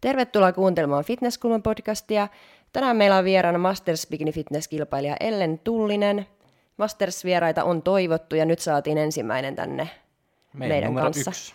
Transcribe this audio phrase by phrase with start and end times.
[0.00, 2.28] Tervetuloa kuuntelemaan Fitnesskulman podcastia.
[2.72, 6.26] Tänään meillä on vieraana Masters Bikini Fitness-kilpailija Ellen Tullinen.
[6.76, 9.90] Masters-vieraita on toivottu ja nyt saatiin ensimmäinen tänne
[10.52, 11.30] meidän, meidän kanssa.
[11.30, 11.54] Yksi.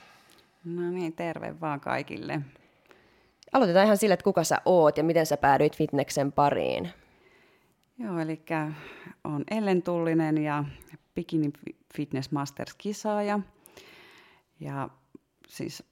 [0.63, 2.41] No niin, terve vaan kaikille.
[3.55, 6.89] Aloitetaan ihan sille, että kuka sä oot ja miten sä päädyit fitneksen pariin.
[7.97, 8.41] Joo, eli
[9.23, 10.63] on Ellen Tullinen ja
[11.15, 11.53] Bikini
[11.95, 13.39] Fitness Masters-kisaaja.
[14.59, 14.89] Ja
[15.47, 15.83] siis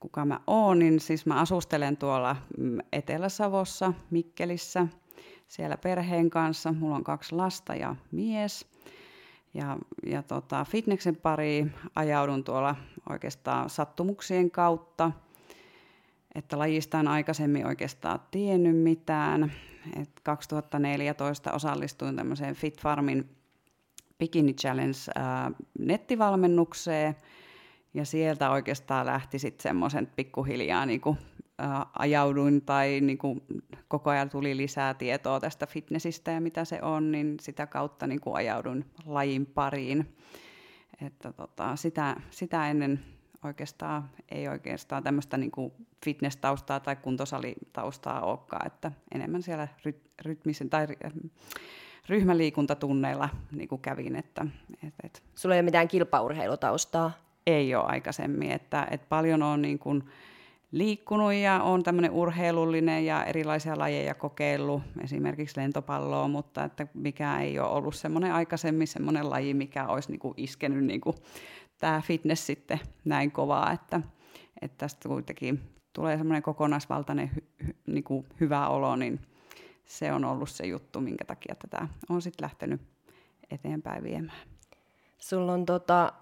[0.00, 4.86] kuka mä oon, niin siis mä asustelen tuolla mm, Etelä-Savossa, Mikkelissä,
[5.46, 6.72] siellä perheen kanssa.
[6.72, 8.66] Mulla on kaksi lasta ja mies.
[9.54, 12.76] Ja, ja tota, fitneksen pariin ajaudun tuolla
[13.10, 15.12] oikeastaan sattumuksien kautta,
[16.38, 19.52] että lajista en aikaisemmin oikeastaan tiennyt mitään.
[20.02, 23.28] Et 2014 osallistuin tämmöiseen Fit Farmin
[24.18, 27.16] Bikini Challenge ää, nettivalmennukseen–
[27.94, 31.18] ja sieltä oikeastaan lähti sitten semmoisen pikkuhiljaa niin kuin,
[31.58, 33.42] ää, ajauduin tai niin kuin,
[33.88, 38.20] koko ajan tuli lisää tietoa tästä fitnessistä ja mitä se on, niin sitä kautta niin
[38.20, 40.14] kuin, ajaudun lajin pariin.
[41.06, 43.00] Että tota, sitä, sitä ennen
[43.44, 45.72] oikeastaan ei oikeastaan tämmöistä niin kuin
[46.04, 50.86] fitness-taustaa tai kuntosali-taustaa olekaan, että enemmän siellä ry- rytmisen tai
[52.08, 54.16] ryhmäliikuntatunneilla niin kuin kävin.
[54.16, 54.46] Että,
[54.86, 55.22] et, et.
[55.34, 57.28] Sulla ei ole mitään kilpaurheilutaustaa?
[57.48, 58.50] ei ole aikaisemmin.
[58.50, 60.04] Että, että paljon on niin kuin
[60.72, 67.58] liikkunut ja on tämmöinen urheilullinen ja erilaisia lajeja kokeillut, esimerkiksi lentopalloa, mutta että mikä ei
[67.58, 71.16] ole ollut semmoinen aikaisemmin semmoinen laji, mikä olisi niin kuin iskenyt niin kuin
[71.78, 74.00] tämä fitness sitten näin kovaa, että,
[74.62, 75.60] että tästä kuitenkin
[75.92, 79.20] tulee semmoinen kokonaisvaltainen hy, hy, niin kuin hyvä olo, niin
[79.84, 82.80] se on ollut se juttu, minkä takia tätä on sitten lähtenyt
[83.50, 84.48] eteenpäin viemään.
[85.18, 86.12] Sulla on tota,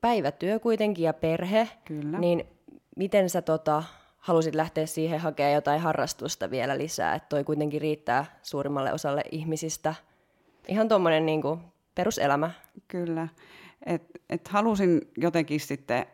[0.00, 2.18] päivätyö kuitenkin ja perhe, Kyllä.
[2.18, 2.44] niin
[2.96, 3.82] miten sä tota,
[4.18, 9.94] halusit lähteä siihen hakemaan jotain harrastusta vielä lisää, että toi kuitenkin riittää suurimmalle osalle ihmisistä.
[10.68, 11.42] Ihan tuommoinen niin
[11.94, 12.50] peruselämä.
[12.88, 13.28] Kyllä.
[13.86, 16.06] Et, et halusin jotenkin sitten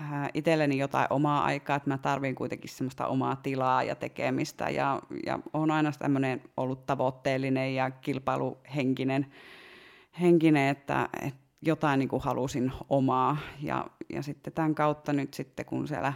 [0.00, 5.02] äh, itselleni jotain omaa aikaa, että mä tarvin kuitenkin semmoista omaa tilaa ja tekemistä ja,
[5.26, 9.26] ja on aina tämmöinen ollut tavoitteellinen ja kilpailuhenkinen,
[10.20, 13.36] henkinen, että, että jotain niin kuin halusin omaa.
[13.60, 16.12] Ja, ja sitten tämän kautta nyt sitten, kun siellä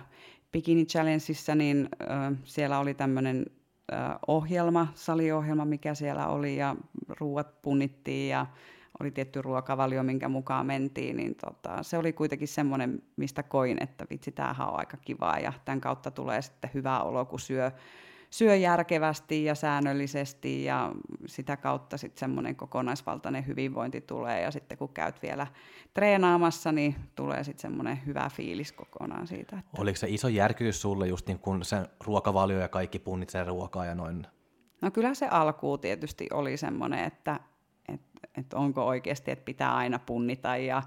[0.53, 3.47] Bikini Challengeissa, niin äh, siellä oli tämmöinen
[4.27, 6.77] ohjelma, saliohjelma, mikä siellä oli, ja
[7.09, 8.47] ruuat punnittiin, ja
[9.01, 14.07] oli tietty ruokavalio, minkä mukaan mentiin, niin tota, se oli kuitenkin semmoinen, mistä koin, että
[14.11, 17.71] vitsi, tämähän on aika kivaa, ja tämän kautta tulee sitten hyvä olo, kun syö
[18.31, 20.93] syö järkevästi ja säännöllisesti ja
[21.27, 25.47] sitä kautta sitten semmoinen kokonaisvaltainen hyvinvointi tulee ja sitten kun käyt vielä
[25.95, 29.59] treenaamassa, niin tulee sitten semmoinen hyvä fiilis kokonaan siitä.
[29.59, 29.81] Että...
[29.83, 33.87] Oliko se iso järkyys sulle just niin kun se ruokavalio ja kaikki punnit sen ruokaa
[33.87, 34.27] ja noin?
[34.81, 37.41] No kyllä se alkuun tietysti oli semmoinen, että,
[38.39, 40.83] että, onko oikeasti, että pitää aina punnita ja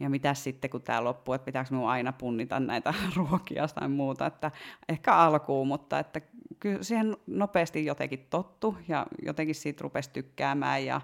[0.00, 4.26] ja mitä sitten, kun tämä loppuu, että pitääkö minun aina punnita näitä ruokia tai muuta,
[4.26, 4.50] että
[4.88, 6.20] ehkä alkuun, mutta että
[6.60, 11.00] kyllä siihen nopeasti jotenkin tottu ja jotenkin siitä rupesi tykkäämään ja,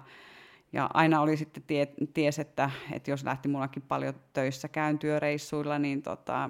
[0.73, 5.79] ja aina oli sitten tie, ties, että, että jos lähti mullakin paljon töissä käyn työreissuilla,
[5.79, 6.49] niin tota,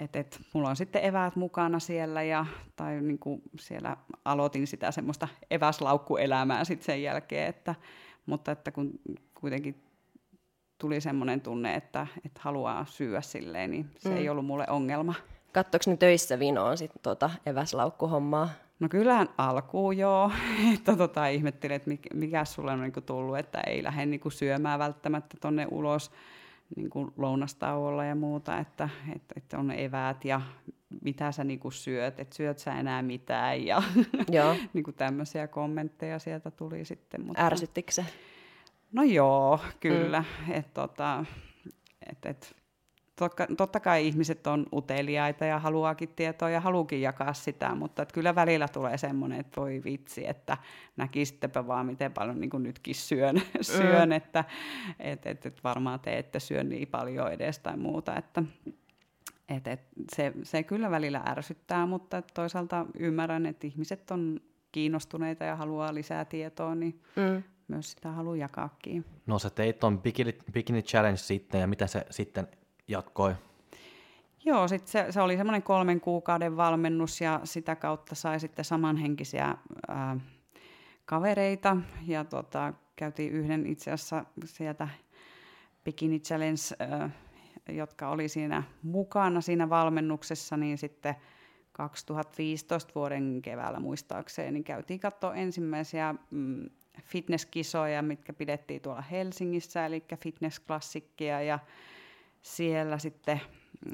[0.00, 2.46] että et, mulla on sitten eväät mukana siellä ja,
[2.76, 7.74] tai niin kuin siellä aloitin sitä semmoista eväslaukkuelämää sitten sen jälkeen, että,
[8.26, 8.90] mutta että kun
[9.34, 9.82] kuitenkin
[10.78, 14.16] tuli semmoinen tunne, että, että haluaa syödä silleen, niin se mm.
[14.16, 15.14] ei ollut mulle ongelma.
[15.52, 18.48] Kattoiko ne töissä vinoon sitten tota eväslaukkuhommaa?
[18.80, 20.30] No kyllähän alkuun joo,
[20.74, 24.78] että tota, ihmettelin, että mikä, mikä sulle on niinku tullut, että ei lähde niinku syömään
[24.78, 26.10] välttämättä tonne ulos
[26.76, 30.40] niinku lounastauolla ja muuta, että, että, että on eväät ja
[31.02, 33.82] mitä sä niinku syöt, että syöt sä enää mitään ja
[34.30, 34.56] joo.
[34.72, 37.26] niinku tämmöisiä kommentteja sieltä tuli sitten.
[37.26, 37.46] Mutta...
[37.46, 38.06] Ärsyttikö se?
[38.92, 40.24] No joo, kyllä.
[40.46, 40.52] Mm.
[40.52, 41.24] Et, tota,
[42.10, 42.56] et, et,
[43.16, 48.12] totta, totta kai ihmiset on uteliaita ja haluaakin tietoa ja haluukin jakaa sitä, mutta et
[48.12, 50.56] kyllä välillä tulee semmoinen, että voi vitsi, että
[50.96, 54.12] näkisittepä vaan miten paljon niin nytkin syön, syön mm.
[54.12, 54.44] että
[54.98, 58.42] et, et, et varmaan te ette syö niin paljon edes tai muuta, että
[59.48, 59.80] et, et
[60.14, 64.40] se, se kyllä välillä ärsyttää, mutta toisaalta ymmärrän, että ihmiset on
[64.72, 69.04] kiinnostuneita ja haluaa lisää tietoa, niin mm myös sitä haluaa jakaakin.
[69.26, 72.48] No sä teit ton Bikini, Bikini Challenge sitten ja mitä se sitten
[72.88, 73.34] jatkoi?
[74.44, 79.56] Joo, sit se, se oli semmoinen kolmen kuukauden valmennus ja sitä kautta sai sitten samanhenkisiä
[79.88, 80.16] ää,
[81.04, 81.76] kavereita
[82.06, 84.88] ja tota, käytiin yhden itse asiassa sieltä
[85.84, 87.10] Bikini Challenge, ää,
[87.68, 91.14] jotka oli siinä mukana siinä valmennuksessa, niin sitten
[91.72, 96.70] 2015 vuoden keväällä muistaakseni niin käytiin katsoa ensimmäisiä mm,
[97.02, 101.58] fitnesskisoja, mitkä pidettiin tuolla Helsingissä, eli fitnessklassikkia ja
[102.44, 103.40] siellä sitten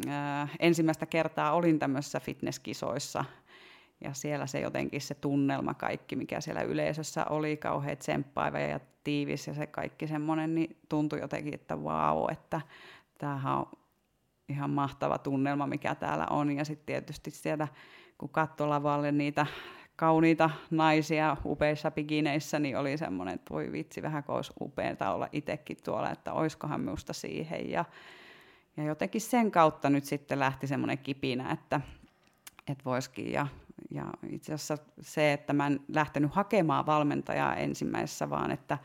[0.09, 3.25] äh, ensimmäistä kertaa olin tämmöisissä fitnesskisoissa
[4.05, 9.47] ja siellä se jotenkin se tunnelma kaikki, mikä siellä yleisössä oli, kauhean tsemppaiva ja tiivis
[9.47, 12.61] ja se kaikki semmoinen, niin tuntui jotenkin, että vau, että
[13.19, 13.67] tämähän on
[14.49, 16.57] ihan mahtava tunnelma, mikä täällä on.
[16.57, 17.69] Ja sitten tietysti siellä,
[18.19, 19.47] kun katsoi lavalle niitä
[19.97, 25.77] kauniita naisia upeissa pikineissä, niin oli semmoinen, että voi vitsi, vähän olisi upeaa olla itsekin
[25.85, 27.71] tuolla, että oiskohan minusta siihen.
[27.71, 27.85] Ja,
[28.77, 31.81] ja jotenkin sen kautta nyt sitten lähti semmoinen kipinä, että,
[32.69, 33.33] että voisikin.
[33.33, 33.47] Ja,
[33.91, 38.79] ja itse asiassa se, että mä en lähtenyt hakemaan valmentajaa ensimmäisessä, vaan että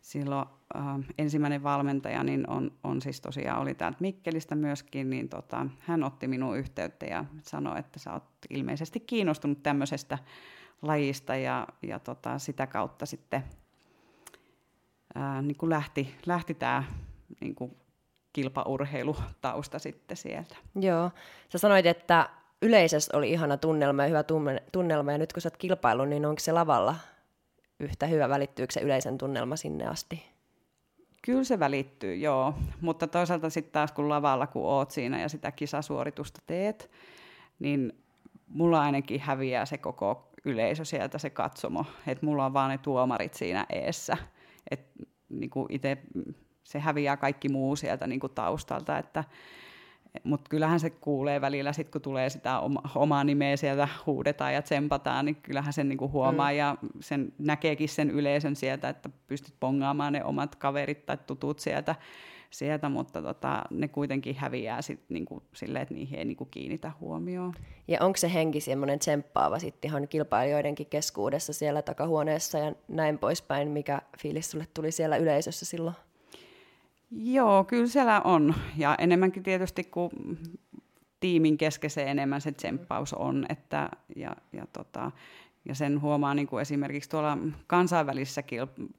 [0.00, 0.82] silloin äh,
[1.18, 6.28] ensimmäinen valmentaja niin on, on siis tosiaan oli täältä Mikkelistä myöskin, niin tota, hän otti
[6.28, 10.18] minun yhteyttä ja sanoi, että sä oot ilmeisesti kiinnostunut tämmöisestä
[10.82, 13.44] lajista ja, ja tota, sitä kautta sitten
[15.14, 16.84] ää, niin kuin lähti, lähti tämä
[17.40, 17.76] niin kuin
[18.38, 20.56] kilpaurheilutausta sitten sieltä.
[20.80, 21.10] Joo,
[21.48, 22.28] sä sanoit, että
[22.62, 24.24] yleisesti oli ihana tunnelma ja hyvä
[24.72, 26.96] tunnelma, ja nyt kun sä oot kilpailu, niin onko se lavalla
[27.80, 30.22] yhtä hyvä, välittyykö se yleisen tunnelma sinne asti?
[31.22, 32.54] Kyllä se välittyy, joo.
[32.80, 36.90] Mutta toisaalta sitten taas kun lavalla, kun oot siinä ja sitä kisasuoritusta teet,
[37.58, 38.02] niin
[38.46, 41.84] mulla ainakin häviää se koko yleisö sieltä, se katsomo.
[42.06, 44.16] Että mulla on vaan ne tuomarit siinä eessä.
[44.70, 45.98] Että niin itse
[46.68, 49.24] se häviää kaikki muu sieltä niin kuin taustalta, että
[50.24, 54.62] mutta kyllähän se kuulee välillä, sit kun tulee sitä oma, omaa nimeä sieltä huudetaan ja
[54.62, 56.56] tsempataan, niin kyllähän sen niinku huomaa mm.
[56.56, 61.94] ja sen näkeekin sen yleisön sieltä, että pystyt pongaamaan ne omat kaverit tai tutut sieltä,
[62.50, 67.54] sieltä mutta tota, ne kuitenkin häviää sit niinku silleen, että niihin ei niinku kiinnitä huomioon.
[67.88, 73.68] Ja onko se henki semmoinen tsemppaava sitten ihan kilpailijoidenkin keskuudessa siellä takahuoneessa ja näin poispäin,
[73.68, 75.96] mikä fiilis sulle tuli siellä yleisössä silloin?
[77.10, 78.54] Joo, kyllä siellä on.
[78.76, 80.10] Ja enemmänkin tietysti kuin
[81.20, 83.46] tiimin keskeisen enemmän se tsemppaus on.
[83.48, 85.10] Että, ja, ja, tota,
[85.64, 88.42] ja sen huomaa niin kuin esimerkiksi tuolla kansainvälisessä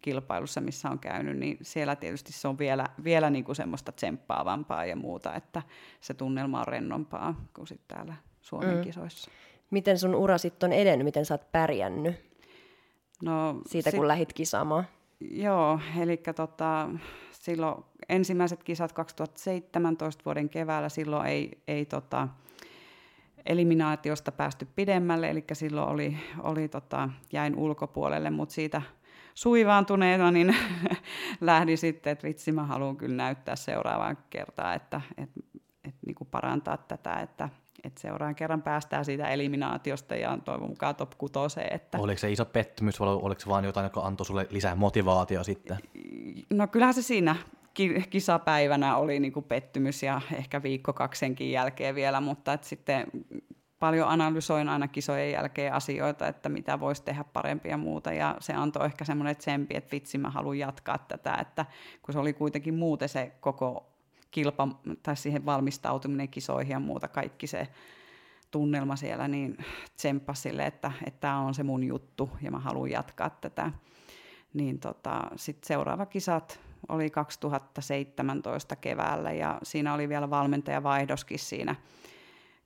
[0.01, 4.85] kilpailussa, missä on käynyt, niin siellä tietysti se on vielä, vielä niin kuin semmoista tsemppaavampaa
[4.85, 5.61] ja muuta, että
[6.01, 8.81] se tunnelma on rennompaa kuin sitten täällä Suomen mm.
[8.81, 9.31] kisoissa.
[9.71, 11.05] Miten sun ura sitten on edennyt?
[11.05, 12.15] Miten sä oot pärjännyt
[13.23, 14.83] no, siitä, sit, kun lähit kisaamaan?
[15.21, 16.89] Joo, eli tota,
[17.31, 22.27] silloin ensimmäiset kisat 2017 vuoden keväällä, silloin ei, ei tota,
[23.45, 28.81] eliminaatiosta päästy pidemmälle, eli silloin oli, oli tota, jäin ulkopuolelle, mutta siitä
[29.35, 30.55] suivaantuneena niin
[31.41, 35.39] lähdin sitten, että vitsi mä haluan kyllä näyttää seuraavaan kertaa, että, että,
[35.83, 37.49] että niin kuin parantaa tätä, että,
[37.83, 41.73] että seuraavan kerran päästään siitä eliminaatiosta ja toivon mukaan top kutoseen.
[41.73, 41.97] Että...
[41.97, 45.77] Oliko se iso pettymys vai oliko se vain jotain, joka antoi sulle lisää motivaatiota sitten?
[46.49, 47.35] No kyllähän se siinä
[48.09, 53.07] kisapäivänä oli niin kuin pettymys ja ehkä viikko kaksenkin jälkeen vielä, mutta että sitten
[53.79, 58.53] paljon analysoin aina kisojen jälkeen asioita, että mitä voisi tehdä parempia ja muuta, ja se
[58.53, 61.65] antoi ehkä semmoinen tsempi, että vitsi, mä haluan jatkaa tätä, että
[62.01, 63.98] kun se oli kuitenkin muuten se koko
[64.31, 64.67] kilpa,
[65.03, 67.67] tai siihen valmistautuminen kisoihin ja muuta, kaikki se
[68.51, 69.57] tunnelma siellä, niin
[69.95, 73.71] tsemppasi sille, että tämä on se mun juttu, ja mä haluan jatkaa tätä.
[74.53, 76.59] Niin tota, sitten seuraava kisat
[76.89, 81.75] oli 2017 keväällä ja siinä oli vielä valmentajavaihdoskin siinä,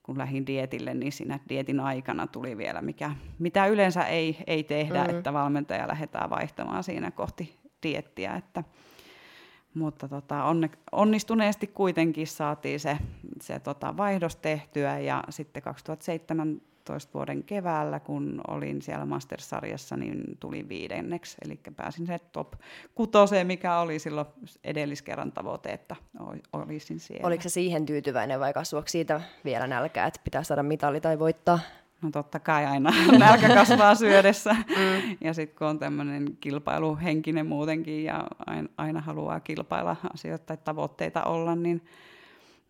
[0.04, 5.04] kun lähdin dietille, niin siinä dietin aikana tuli vielä, mikä, mitä yleensä ei, ei tehdä,
[5.04, 5.10] mm.
[5.10, 8.64] että valmentaja lähdetään vaihtamaan siinä kohti diettiä, että
[9.74, 12.98] mutta tota, onne, onnistuneesti kuitenkin saatiin se,
[13.42, 20.38] se tota, vaihdos tehtyä ja sitten 2007 2015 vuoden keväällä, kun olin siellä Masters-sarjassa, niin
[20.40, 22.54] tuli viidenneksi, eli pääsin se top
[22.96, 24.28] kutoseen, mikä oli silloin
[24.64, 25.96] edelliskerran tavoite, että
[26.54, 27.28] olisin siellä.
[27.28, 31.60] Oliko se siihen tyytyväinen vai kasvuiko siitä vielä nälkää, että pitää saada mitali tai voittaa?
[32.04, 34.54] No totta kai aina nälkä kasvaa syödessä.
[34.54, 35.18] Mm.
[35.22, 41.24] Ja sitten kun on tämmöinen kilpailuhenkinen muutenkin ja aina, aina haluaa kilpailla asioita tai tavoitteita
[41.24, 41.82] olla, niin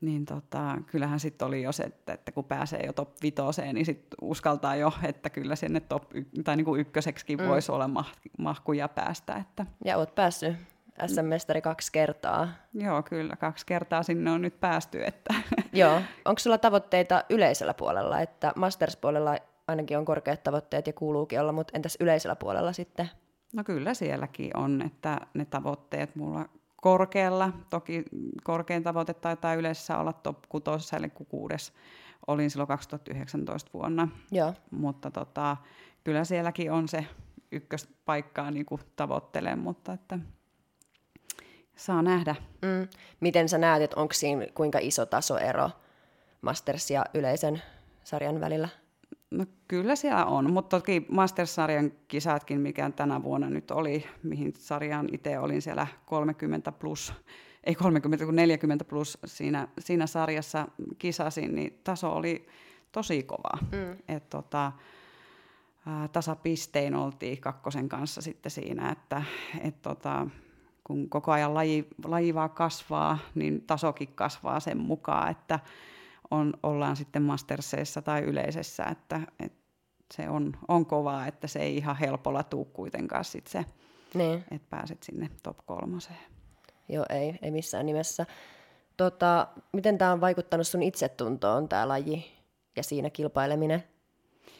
[0.01, 3.85] niin tota, kyllähän sitten oli jo se, että, että kun pääsee jo top vitoseen, niin
[3.85, 7.47] sitten uskaltaa jo, että kyllä sinne top y- tai niin kuin ykköseksikin mm.
[7.47, 9.35] voisi olla mah- mahkuja päästä.
[9.35, 9.65] Että.
[9.85, 10.55] Ja oot päässyt
[11.07, 12.47] SM-mestari kaksi kertaa.
[12.73, 13.35] Joo, kyllä.
[13.35, 15.05] Kaksi kertaa sinne on nyt päästy.
[15.05, 15.33] Että.
[15.73, 16.01] Joo.
[16.25, 18.19] Onko sulla tavoitteita yleisellä puolella?
[18.19, 23.09] Että Masters-puolella ainakin on korkeat tavoitteet ja kuuluukin olla, mutta entäs yleisellä puolella sitten?
[23.53, 26.45] No kyllä sielläkin on, että ne tavoitteet mulla
[26.81, 27.51] korkealla.
[27.69, 28.03] Toki
[28.43, 31.73] korkein tavoite taitaa yleensä olla top 6, eli kuudes
[32.27, 34.07] olin silloin 2019 vuonna.
[34.31, 34.53] Joo.
[34.71, 35.57] Mutta tota,
[36.03, 37.05] kyllä sielläkin on se
[37.51, 40.19] ykköspaikkaa niin tavoittelen, mutta että
[41.75, 42.35] saa nähdä.
[42.61, 42.87] Mm.
[43.19, 45.69] Miten sä näet, että onko siinä kuinka iso tasoero
[46.41, 47.61] Masters ja yleisen
[48.03, 48.69] sarjan välillä?
[49.31, 55.09] No kyllä siellä on, mutta toki Masters-sarjan kisatkin, mikä tänä vuonna nyt oli, mihin sarjaan
[55.11, 57.13] itse olin siellä 30 plus,
[57.63, 62.47] ei 30, kun 40 plus siinä, siinä sarjassa kisasin, niin taso oli
[62.91, 63.57] tosi kova.
[63.61, 63.97] Mm.
[64.07, 64.71] Et tota,
[66.11, 69.23] tasapistein oltiin kakkosen kanssa sitten siinä, että
[69.61, 70.27] et tota,
[70.83, 75.59] kun koko ajan laji, laji vaan kasvaa, niin tasokin kasvaa sen mukaan, että
[76.31, 79.63] on, ollaan sitten masterseissa tai yleisessä, että, että
[80.13, 83.65] se on, on kovaa, että se ei ihan helpolla tuu kuitenkaan sit se,
[84.13, 84.43] niin.
[84.51, 86.19] että pääset sinne top kolmoseen.
[86.89, 88.25] Joo, ei, ei missään nimessä.
[88.97, 92.25] Tota, miten tämä on vaikuttanut sun itsetuntoon, tämä laji
[92.75, 93.83] ja siinä kilpaileminen,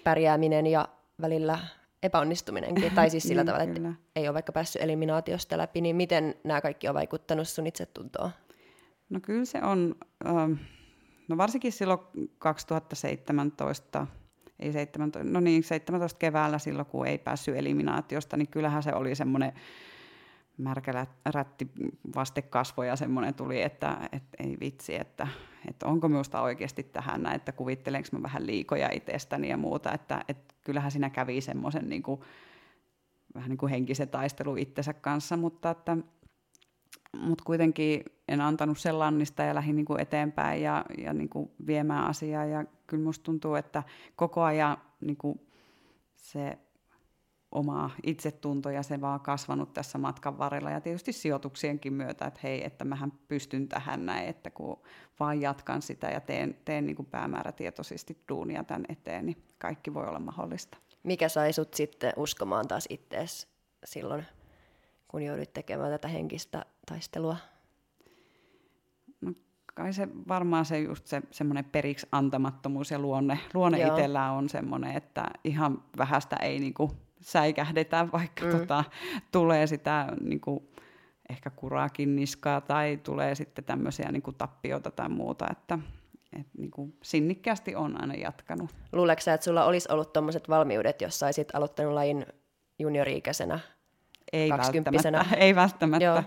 [0.03, 0.88] pärjääminen ja
[1.22, 1.60] välillä
[2.03, 6.62] epäonnistuminenkin, tai siis sillä tavalla, että ei ole vaikka päässyt eliminaatiosta läpi, niin miten nämä
[6.62, 8.29] kaikki on vaikuttanut sun itsetuntoon?
[9.10, 9.95] No kyllä se on,
[10.25, 10.53] ähm,
[11.27, 12.00] no varsinkin silloin
[12.38, 14.07] 2017,
[14.60, 19.15] ei 17, no niin, 17 keväällä silloin, kun ei päässyt eliminaatiosta, niin kyllähän se oli
[19.15, 19.53] semmoinen
[20.57, 21.67] märkä rätti
[22.15, 25.27] vaste kasvoja semmoinen tuli, että, että ei vitsi, että,
[25.69, 30.25] että onko minusta oikeasti tähän näin, että kuvittelenko mä vähän liikoja itsestäni ja muuta, että,
[30.27, 32.22] että kyllähän siinä kävi semmoisen niin kuin,
[33.36, 35.98] vähän niin kuin henkisen taistelu itsensä kanssa, mutta että
[37.17, 41.51] mutta kuitenkin en antanut sen lannista ja lähdin niin kuin eteenpäin ja, ja niin kuin
[41.67, 42.46] viemään asiaa.
[42.46, 43.84] Ja kyllä musta tuntuu, että
[44.15, 45.41] koko ajan niin kuin
[46.15, 46.58] se
[47.53, 52.65] oma itsetunto ja se vaan kasvanut tässä matkan varrella ja tietysti sijoituksienkin myötä, että hei,
[52.65, 54.81] että mähän pystyn tähän näin, että kun
[55.19, 60.07] vaan jatkan sitä ja teen, teen niin kuin päämäärätietoisesti duunia tämän eteen, niin kaikki voi
[60.07, 60.77] olla mahdollista.
[61.03, 63.48] Mikä sai sut sitten uskomaan taas ittees
[63.86, 64.25] silloin,
[65.07, 67.38] kun joudut tekemään tätä henkistä taistelua?
[69.22, 69.33] No
[69.74, 74.95] kai se varmaan se just se semmoinen periksi antamattomuus ja luonne, luonne itsellään on semmoinen,
[74.95, 76.91] että ihan vähästä ei niinku
[77.24, 78.51] säikähdetään, vaikka mm.
[78.51, 78.84] tota,
[79.32, 80.68] tulee sitä niin kuin,
[81.30, 85.80] ehkä kuraakin niskaa tai tulee sitten tämmöisiä niin kuin tappioita tai muuta, että
[86.39, 88.70] et, niin kuin, sinnikkäästi on aina jatkanut.
[88.92, 92.25] Luuleeko että sulla olisi ollut tuommoiset valmiudet, jos saisit aloittanut lajin
[92.80, 93.60] juniori-ikäisenä,
[94.34, 96.24] ei välttämättä, ei välttämättä Joo.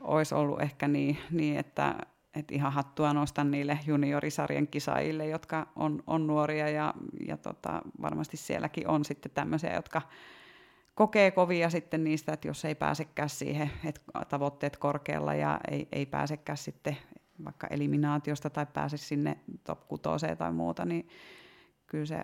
[0.00, 1.94] olisi ollut ehkä niin, niin että
[2.34, 6.94] et ihan hattua nostan niille juniorisarjan kisaajille, jotka on, on nuoria ja,
[7.26, 10.02] ja tota, varmasti sielläkin on sitten tämmöisiä, jotka
[10.94, 16.06] kokee kovia sitten niistä, että jos ei pääsekään siihen, että tavoitteet korkealla ja ei, ei
[16.06, 16.96] pääsekään sitten
[17.44, 20.02] vaikka eliminaatiosta tai pääse sinne top 6
[20.38, 21.08] tai muuta, niin
[21.86, 22.22] kyllä se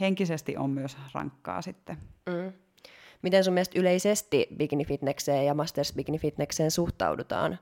[0.00, 1.96] henkisesti on myös rankkaa sitten.
[2.26, 2.52] Mm.
[3.22, 4.86] Miten sun mielestä yleisesti bikini
[5.46, 6.20] ja masters bikini
[6.68, 7.58] suhtaudutaan?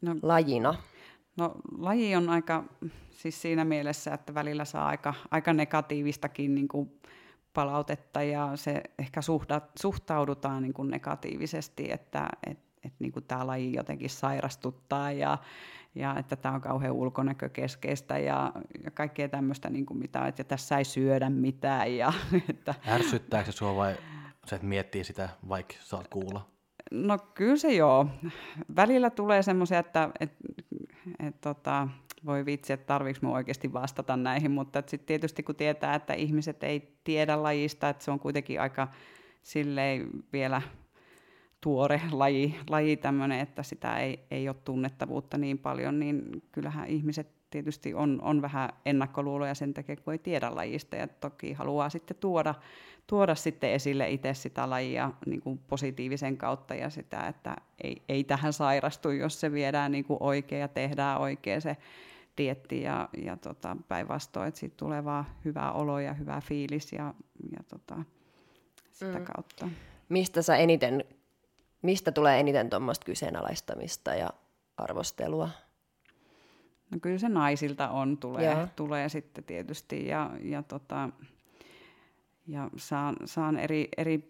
[0.00, 0.74] No, lajina?
[1.36, 2.64] No laji on aika,
[3.10, 7.00] siis siinä mielessä, että välillä saa aika, aika negatiivistakin niin kuin
[7.54, 13.46] palautetta ja se ehkä suhda, suhtaudutaan niin kuin negatiivisesti, että et, et niin kuin tämä
[13.46, 15.38] laji jotenkin sairastuttaa ja,
[15.94, 18.52] ja että tämä on kauhean ulkonäkökeskeistä ja,
[18.84, 21.96] ja kaikkea tämmöistä, niin kuin mitä, että tässä ei syödä mitään.
[21.96, 22.12] Ja,
[22.50, 22.74] että...
[22.88, 23.96] Ärsyttääkö se sinua vai
[24.46, 26.50] se, että miettii sitä, vaikka saat kuulla?
[26.90, 28.06] No kyllä se joo.
[28.76, 30.32] Välillä tulee semmoisia, että et,
[31.26, 31.88] et, tota,
[32.26, 36.62] voi vitsi, että tarviiko minun oikeasti vastata näihin, mutta sitten tietysti kun tietää, että ihmiset
[36.62, 38.88] ei tiedä lajista, että se on kuitenkin aika
[39.42, 40.62] silleen vielä
[41.60, 47.39] tuore laji, laji tämmöinen, että sitä ei, ei ole tunnettavuutta niin paljon, niin kyllähän ihmiset
[47.50, 52.16] tietysti on, on vähän ennakkoluuloja sen takia, kun ei tiedä lajista ja toki haluaa sitten
[52.20, 52.54] tuoda,
[53.06, 58.24] tuoda sitten esille itse sitä lajia niin kuin positiivisen kautta ja sitä, että ei, ei
[58.24, 61.76] tähän sairastu, jos se viedään niin kuin oikein ja tehdään oikein se
[62.38, 67.14] dietti ja, ja tota, päinvastoin, että siitä tulee vaan hyvää olo ja hyvä fiilis ja,
[67.52, 68.02] ja tota,
[68.92, 69.24] sitä mm.
[69.24, 69.68] kautta.
[70.08, 71.04] Mistä sä eniten,
[71.82, 74.30] mistä tulee eniten tuommoista kyseenalaistamista ja
[74.76, 75.48] arvostelua?
[76.90, 81.08] No kyllä se naisilta on, tulee, tulee sitten tietysti ja, ja, tota,
[82.46, 84.28] ja saan, saan eri, eri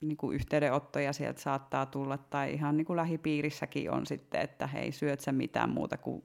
[0.00, 4.92] niin kuin yhteydenottoja sieltä saattaa tulla, tai ihan niin kuin lähipiirissäkin on sitten, että hei,
[4.92, 6.24] syöt sä mitään muuta kuin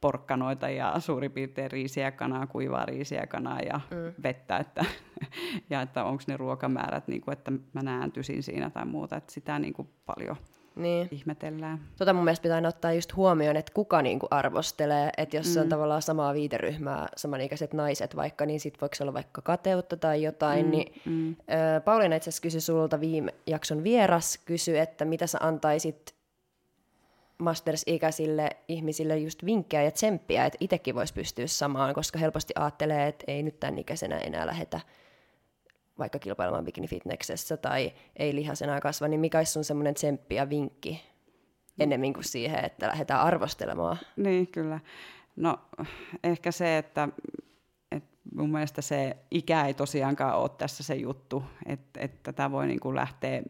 [0.00, 4.22] porkkanoita ja suurin piirtein riisiä kanaa, kuivaa riisiä kanaa ja mm.
[4.22, 4.84] vettä, että,
[5.70, 9.58] ja että onko ne ruokamäärät, niin kuin, että mä nääntysin siinä tai muuta, että sitä
[9.58, 10.36] niin kuin paljon
[10.82, 11.08] niin.
[11.10, 11.80] ihmetellään.
[11.98, 15.52] Tota mun mielestä pitää ottaa just huomioon, että kuka niinku arvostelee, että jos mm.
[15.52, 20.22] se on tavallaan samaa viiteryhmää, samanikäiset naiset vaikka, niin sit voiko olla vaikka kateutta tai
[20.22, 20.70] jotain, mm.
[20.70, 21.30] niin mm.
[21.30, 26.14] Ö, Pauliina itse asiassa kysyi sulta viime jakson vieras, kysyi, että mitä sä antaisit
[27.40, 33.24] masters-ikäisille ihmisille just vinkkejä ja tsemppiä, että itsekin voisi pystyä samaan, koska helposti ajattelee, että
[33.28, 34.80] ei nyt tämän ikäisenä enää lähetä
[36.00, 41.02] vaikka kilpailemaan bikini-fitneksessä tai ei lihasena kasva, niin mikä olisi sun semmoinen tsemppi ja vinkki
[41.78, 43.96] ennemmin kuin siihen, että lähdetään arvostelemaan?
[44.16, 44.80] Niin, kyllä.
[45.36, 45.58] No
[46.24, 47.08] ehkä se, että,
[47.92, 52.66] että mun mielestä se ikä ei tosiaankaan ole tässä se juttu, että, että tätä voi
[52.66, 53.42] niin kuin lähteä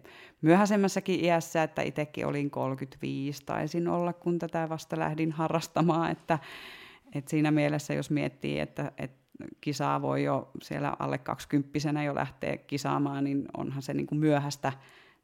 [0.43, 6.39] myöhäisemmässäkin iässä, että itsekin olin 35, taisin olla, kun tätä vasta lähdin harrastamaan, että,
[7.15, 9.20] että siinä mielessä jos miettii, että, että
[9.61, 14.73] kisaa voi jo siellä alle kaksikymppisenä jo lähteä kisaamaan, niin onhan se niin kuin myöhäistä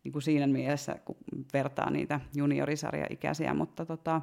[0.05, 1.17] niin kuin siinä mielessä, kun
[1.53, 4.21] vertaa niitä juniorisarja-ikäisiä, mutta tota,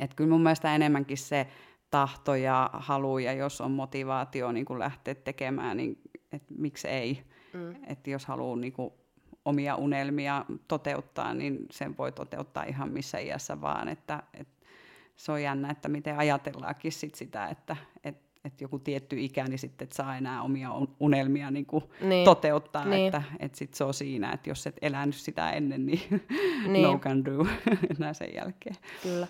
[0.00, 1.46] et kyllä mun mielestä enemmänkin se
[1.90, 6.00] tahto ja halu, ja jos on motivaatio niin kuin lähteä tekemään, niin
[6.32, 7.22] et miksi ei.
[7.52, 7.74] Mm.
[7.86, 8.92] Et jos haluaa niin kuin
[9.44, 13.88] omia unelmia toteuttaa, niin sen voi toteuttaa ihan missä iässä vaan.
[13.88, 14.48] Että, et
[15.16, 19.58] se on jännä, että miten ajatellaankin sit sitä, että et että joku tietty ikä, niin
[19.58, 22.24] sitten et saa enää omia unelmia niin kuin niin.
[22.24, 23.06] toteuttaa, niin.
[23.06, 26.00] että et sit se on siinä, että jos et elänyt sitä ennen, niin,
[26.72, 26.82] niin.
[26.82, 27.46] no can do
[27.98, 28.76] enää sen jälkeen.
[29.02, 29.26] Kyllä.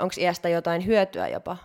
[0.00, 1.56] Onko iästä jotain hyötyä jopa?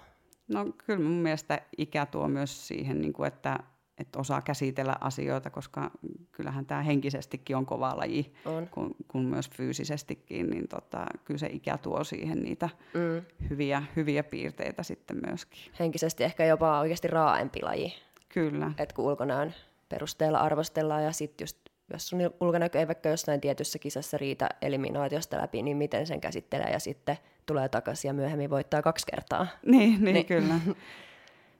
[0.47, 3.59] No kyllä mun mielestä ikä tuo myös siihen, niin kuin, että
[3.97, 5.91] että osaa käsitellä asioita, koska
[6.37, 8.67] kyllähän tämä henkisestikin on kova laji, on.
[8.71, 13.21] Kun, kun myös fyysisestikin, niin tota, kyllä se ikä tuo siihen niitä mm.
[13.49, 15.59] hyviä, hyviä piirteitä sitten myöskin.
[15.79, 17.93] Henkisesti ehkä jopa oikeasti raaempi laji.
[18.29, 18.71] Kyllä.
[18.77, 19.53] Että kun ulkonäön
[19.89, 21.57] perusteella arvostellaan ja sitten just
[21.93, 26.71] jos sun ulkonäkö ei vaikka jossain tietyssä kisassa riitä eliminaatiosta läpi, niin miten sen käsittelee
[26.71, 29.47] ja sitten tulee takaisin ja myöhemmin voittaa kaksi kertaa.
[29.65, 30.25] Niin, niin, niin.
[30.25, 30.53] kyllä.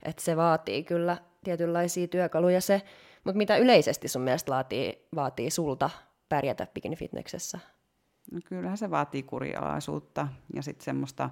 [0.09, 2.81] että se vaatii kyllä tietynlaisia työkaluja se,
[3.27, 5.89] mutta mitä yleisesti sun mielestä vaatii, vaatii sulta
[6.29, 7.59] pärjätä bikini-fitneksessä?
[8.31, 11.29] No kyllähän se vaatii kurialaisuutta ja sitten semmoista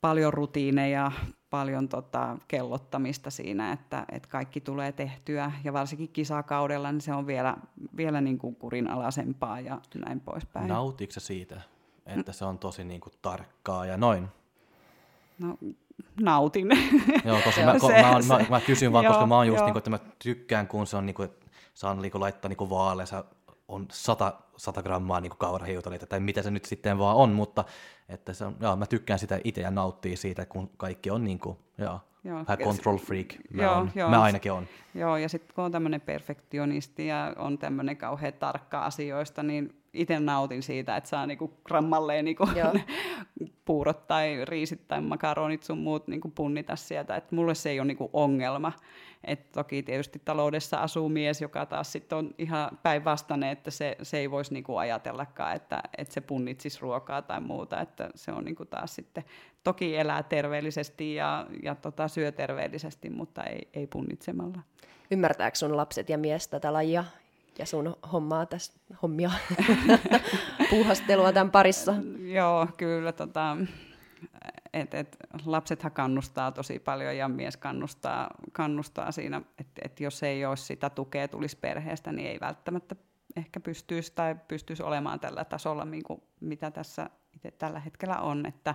[0.00, 1.12] paljon rutiineja,
[1.50, 5.52] paljon tota kellottamista siinä, että, että kaikki tulee tehtyä.
[5.64, 7.56] Ja varsinkin kisakaudella niin se on vielä,
[7.96, 10.68] vielä niin kuin kurinalaisempaa ja näin poispäin.
[10.68, 11.60] Nautiiko siitä,
[12.06, 14.28] että se on tosi niin kuin tarkkaa ja noin?
[15.38, 15.58] No
[16.20, 16.68] nautin.
[17.24, 19.64] Joo, koska mä, se, mä, mä, mä, mä kysyn vaan, joo, koska mä oon just,
[19.64, 22.48] niin kuin, että mä tykkään, kun se on niin kuin, että saan niin kuin, laittaa
[22.48, 23.24] niin vaaleissa
[23.68, 27.64] on 100, 100 grammaa niin kaurahiutaleita, tai mitä se nyt sitten vaan on, mutta
[28.08, 31.38] että se on, joo, mä tykkään sitä itse ja nauttii siitä, kun kaikki on niin
[31.38, 33.26] kuin, joo, joo, vähän control freak.
[33.50, 34.66] Mä, joo, on, joo, mä ainakin on.
[34.94, 40.20] Joo, ja sitten kun on tämmöinen perfektionisti ja on tämmöinen kauhean tarkka asioista, niin itse
[40.20, 42.48] nautin siitä, että saa niinku grammalleen niinku
[43.64, 47.16] puurot tai riisit tai makaronit sun muut niinku punnita sieltä.
[47.16, 48.72] Et mulle se ei ole niinku ongelma.
[49.24, 54.18] Et toki tietysti taloudessa asuu mies, joka taas sitten on ihan päinvastainen, että se, se
[54.18, 57.80] ei voisi niinku ajatellakaan, että, että se punnitsisi ruokaa tai muuta.
[57.80, 59.24] Että se on niinku taas sitten,
[59.64, 64.60] toki elää terveellisesti ja, ja tota, syö terveellisesti, mutta ei, ei punnitsemalla.
[65.10, 67.04] Ymmärtääkö sun lapset ja mies tätä lajia
[67.58, 69.30] ja sun hommaa tässä, hommia,
[70.70, 71.94] puuhastelua tämän parissa.
[72.18, 73.12] Joo, kyllä.
[73.12, 73.56] Tota,
[74.72, 80.44] et, et, lapsethan kannustaa tosi paljon ja mies kannustaa, kannustaa siinä, että et jos ei
[80.44, 82.96] olisi sitä tukea tulisi perheestä, niin ei välttämättä
[83.36, 88.46] ehkä pystyisi tai pystyisi olemaan tällä tasolla, niin kuin, mitä tässä itse tällä hetkellä on.
[88.46, 88.74] Että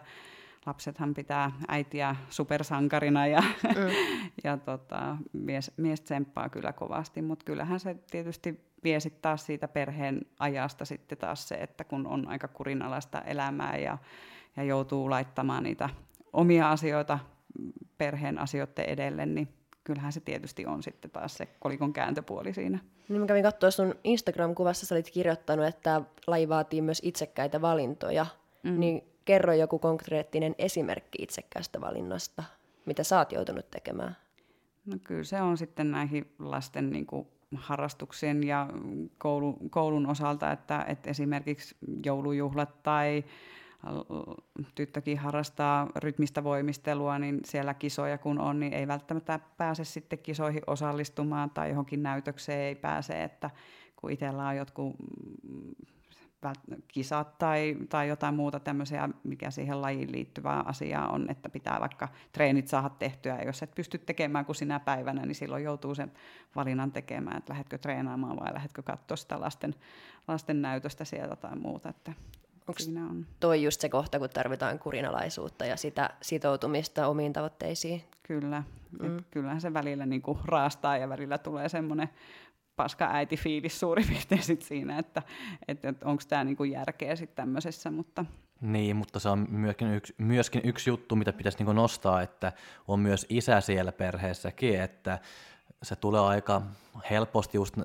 [0.69, 3.91] lapsethan pitää äitiä supersankarina ja, mm.
[4.43, 9.67] ja tota, mies, mies tsemppaa kyllä kovasti, mutta kyllähän se tietysti vie sitten taas siitä
[9.67, 13.97] perheen ajasta sitten taas se, että kun on aika kurinalaista elämää ja,
[14.57, 15.89] ja joutuu laittamaan niitä
[16.33, 17.19] omia asioita
[17.97, 19.47] perheen asioiden edelle, niin
[19.83, 22.79] kyllähän se tietysti on sitten taas se kolikon kääntöpuoli siinä.
[23.09, 28.25] Niin mä kävin katsoa sun Instagram-kuvassa, sä olit kirjoittanut, että laji vaatii myös itsekkäitä valintoja.
[28.63, 28.79] Mm.
[28.79, 32.43] Niin kerro joku konkreettinen esimerkki itsekkäästä valinnasta,
[32.85, 34.17] mitä sä oot joutunut tekemään.
[34.85, 38.69] No kyllä se on sitten näihin lasten niin kuin harrastuksien ja
[39.17, 43.23] koulu, koulun osalta, että, että esimerkiksi joulujuhlat tai
[44.75, 50.63] tyttökin harrastaa rytmistä voimistelua, niin siellä kisoja kun on, niin ei välttämättä pääse sitten kisoihin
[50.67, 53.49] osallistumaan tai johonkin näytökseen ei pääse, että
[53.95, 54.95] kun itsellä on jotkut
[56.87, 62.07] kisat tai, tai jotain muuta tämmöisiä, mikä siihen lajiin liittyvää asiaa on, että pitää vaikka
[62.31, 66.11] treenit saada tehtyä, ja jos et pysty tekemään kuin sinä päivänä, niin silloin joutuu sen
[66.55, 69.75] valinnan tekemään, että lähdetkö treenaamaan vai lähdetkö katsoa sitä lasten,
[70.27, 71.89] lasten näytöstä sieltä tai muuta.
[71.89, 72.13] Että
[72.69, 73.25] Onko on.
[73.39, 78.03] toi just se kohta, kun tarvitaan kurinalaisuutta ja sitä sitoutumista omiin tavoitteisiin?
[78.23, 78.63] Kyllä.
[79.01, 79.23] Mm.
[79.31, 82.09] Kyllähän se välillä niin kuin raastaa ja välillä tulee semmoinen
[82.79, 85.21] paska äiti fiilis suurin piirtein sit siinä, että,
[85.67, 88.25] että, että onko tämä niinku järkeä sitten tämmöisessä, mutta...
[88.61, 92.51] Niin, mutta se on myöskin yksi, myöskin yksi juttu, mitä pitäisi niinku nostaa, että
[92.87, 95.19] on myös isä siellä perheessäkin, että
[95.83, 96.61] se tulee aika
[97.09, 97.77] helposti just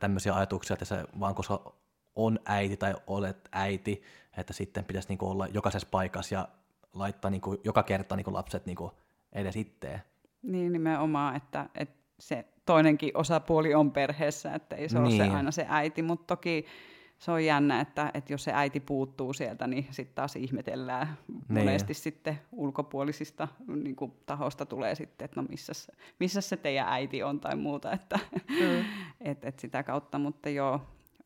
[0.00, 1.72] tämmöisiä ajatuksia, että se vaan koska
[2.16, 4.02] on äiti tai olet äiti,
[4.36, 6.48] että sitten pitäisi niinku olla jokaisessa paikassa ja
[6.94, 8.92] laittaa niinku joka kerta niinku lapset niinku
[9.32, 10.02] edes itteen.
[10.42, 15.20] Niin nimenomaan, että, että se toinenkin osapuoli on perheessä, että ei se niin.
[15.20, 16.66] ole se aina se äiti, mutta toki
[17.18, 21.16] se on jännä, että, että jos se äiti puuttuu sieltä, niin sitten taas ihmetellään.
[21.28, 21.44] Niin.
[21.48, 25.72] Monesti sitten ulkopuolisista niin kuin, tahosta tulee sitten, että no missä,
[26.20, 28.84] missä se teidän äiti on tai muuta, että mm.
[29.30, 30.80] et, et sitä kautta, mutta joo,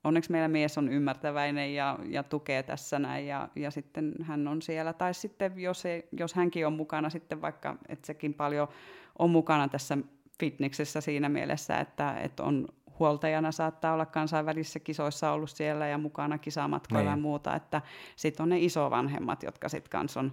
[0.04, 4.62] onneksi meillä mies on ymmärtäväinen ja, ja tukee tässä näin ja, ja sitten hän on
[4.62, 4.92] siellä.
[4.92, 8.68] Tai sitten jos, ei, jos hänkin on mukana sitten vaikka, että sekin paljon
[9.18, 9.98] on mukana tässä
[10.40, 12.68] fitneksessä siinä mielessä, että, että on
[12.98, 17.22] huoltajana saattaa olla kansainvälisissä kisoissa ollut siellä ja mukana kisamatkoilla ja niin.
[17.22, 17.82] muuta, että
[18.16, 20.32] sitten on ne isovanhemmat, jotka sitten kanssa on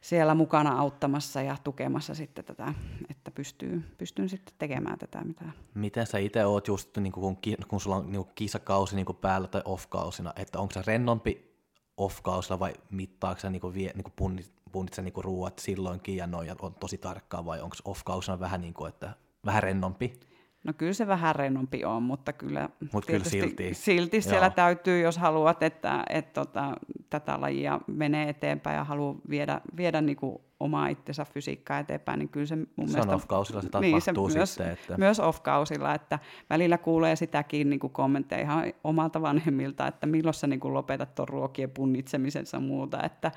[0.00, 2.74] siellä mukana auttamassa ja tukemassa sitten tätä,
[3.10, 5.24] että pystyy, pystyn sitten tekemään tätä.
[5.24, 5.44] Mitä...
[5.74, 9.62] Miten sä itse oot just, niin kun, kun sulla on niin kisakausi niin päällä tai
[9.64, 11.48] off-kausina, että onko se rennompi
[11.96, 16.46] off-kausilla vai mittaako sä niin vie, niin punnit, punnit sä niin ruuat silloinkin ja noin
[16.46, 19.14] ja on tosi tarkkaa vai onko off-kausina vähän niin kuin, että
[19.46, 20.20] vähän rennompi?
[20.64, 24.54] No kyllä se vähän rennompi on, mutta kyllä, Mut kyllä silti, silti siellä Joo.
[24.54, 26.72] täytyy, jos haluat, että, että tota,
[27.10, 32.28] tätä lajia menee eteenpäin ja haluaa viedä, viedä niin kuin omaa itsensä fysiikkaa eteenpäin, niin
[32.28, 33.14] kyllä se mun se mielestä...
[33.14, 34.72] Off-kausilla se niin, se myös, sitten.
[34.72, 34.96] Että...
[34.98, 36.18] Myös off-kausilla, että
[36.50, 41.14] välillä kuulee sitäkin niin kuin kommentteja ihan omalta vanhemmilta, että milloin sä niin kuin lopetat
[41.14, 43.32] tuon ruokien punnitsemisensa muuta, että,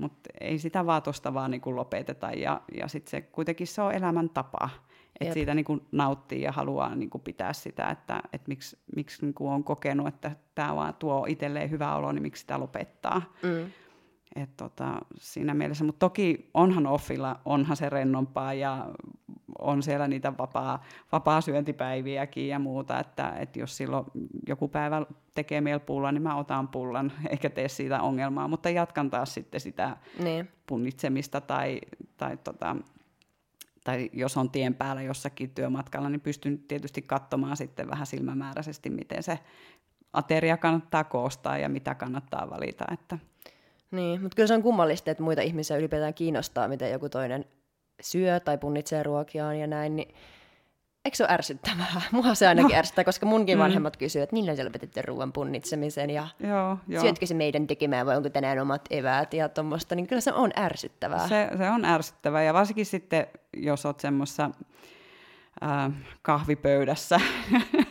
[0.00, 3.82] mutta ei sitä vaan tuosta vaan niin kuin lopeteta ja, ja sitten se kuitenkin se
[3.82, 4.68] on elämäntapa.
[5.20, 9.24] Että siitä niin kuin nauttii ja haluaa niin kuin pitää sitä, että, että miksi, miksi
[9.24, 13.22] niin kuin on kokenut, että tämä vaan tuo itselleen hyvä olo, niin miksi sitä lopettaa.
[13.42, 13.70] Mm.
[14.36, 18.88] Et tota, siinä mielessä, mutta toki onhan offilla, onhan se rennompaa ja
[19.58, 24.04] on siellä niitä vapaa, vapaa syöntipäiviäkin ja muuta, että, että jos silloin
[24.48, 29.10] joku päivä tekee meillä pullan, niin mä otan pullan, eikä tee siitä ongelmaa, mutta jatkan
[29.10, 30.48] taas sitten sitä niin.
[30.66, 31.80] punnitsemista tai,
[32.16, 32.76] tai tota,
[33.84, 39.22] tai jos on tien päällä jossakin työmatkalla, niin pystyn tietysti katsomaan sitten vähän silmämääräisesti, miten
[39.22, 39.38] se
[40.12, 42.84] ateria kannattaa koostaa ja mitä kannattaa valita.
[42.92, 43.18] Että.
[43.90, 47.44] Niin, mutta kyllä se on kummallista, että muita ihmisiä ylipäätään kiinnostaa, miten joku toinen
[48.00, 50.14] syö tai punnitsee ruokiaan ja näin, niin
[51.04, 52.00] eikö se ole ärsyttävää?
[52.12, 52.78] Mua se ainakin no.
[52.78, 53.62] ärsyttää, koska munkin mm.
[53.62, 57.02] vanhemmat kysyvät, että milloin sä lopetitte ruoan punnitsemisen ja joo, joo.
[57.02, 60.50] syötkö se meidän tekemään vai onko tänään omat eväät ja tuommoista, niin kyllä se on
[60.58, 61.28] ärsyttävää.
[61.28, 63.26] Se, se on ärsyttävää ja varsinkin sitten,
[63.56, 64.50] jos oot semmoisessa
[65.62, 67.20] äh, kahvipöydässä,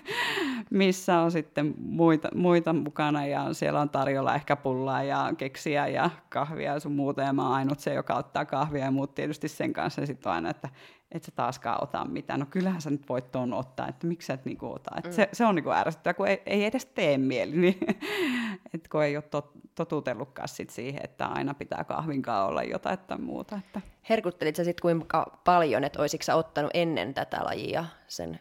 [0.69, 6.09] missä on sitten muita, muita mukana ja siellä on tarjolla ehkä pullaa ja keksiä ja
[6.29, 9.47] kahvia ja sun muuta ja mä oon ainut se, joka ottaa kahvia ja muut tietysti
[9.47, 10.69] sen kanssa sitten on aina, että
[11.11, 12.39] et sä taaskaan ota mitään.
[12.39, 14.91] No kyllähän sä nyt voit tuon ottaa, että miksi sä et niinku ota.
[14.97, 15.11] Et mm.
[15.11, 17.79] se, se on niinku ärsyttävää, kun ei, ei edes tee mieli, niin
[18.73, 23.17] et kun ei ole tot, totutellutkaan sit siihen, että aina pitää kahvinkaan olla jotain tai
[23.17, 23.55] muuta.
[23.55, 23.81] Että.
[24.09, 28.39] Herkuttelit sä sitten kuinka paljon, että olisitko sä ottanut ennen tätä lajia sen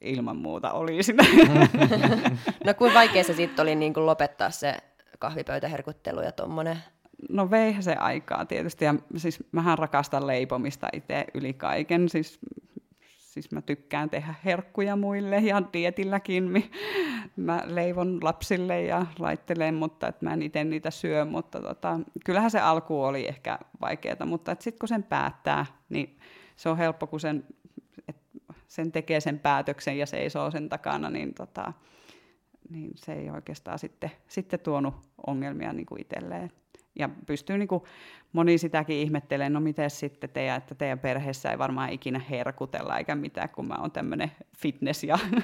[0.00, 1.16] ilman muuta olisin.
[2.66, 4.76] no kuin vaikea se sitten oli niin kuin lopettaa se
[5.18, 6.78] kahvipöytäherkuttelu ja tuommoinen?
[7.30, 12.38] No veihän se aikaa tietysti, ja siis mähän rakastan leipomista itse yli kaiken, siis,
[13.16, 16.70] siis mä tykkään tehdä herkkuja muille ja dietilläkin
[17.36, 22.50] mä leivon lapsille ja laittelen, mutta et mä en itse niitä syö, mutta tota, kyllähän
[22.50, 26.18] se alku oli ehkä vaikeaa, mutta sitten kun sen päättää, niin
[26.56, 27.44] se on helppo, kun sen
[28.68, 31.72] sen tekee sen päätöksen ja seisoo sen takana, niin, tota,
[32.70, 34.94] niin se ei oikeastaan sitten, sitten tuonut
[35.26, 36.52] ongelmia niin kuin itselleen.
[36.98, 37.82] Ja pystyy niin kuin,
[38.32, 43.14] moni sitäkin ihmettelemään, no miten sitten teidän, että teidän perheessä ei varmaan ikinä herkutella eikä
[43.14, 45.42] mitään, kun mä oon tämmöinen fitness ja, mm.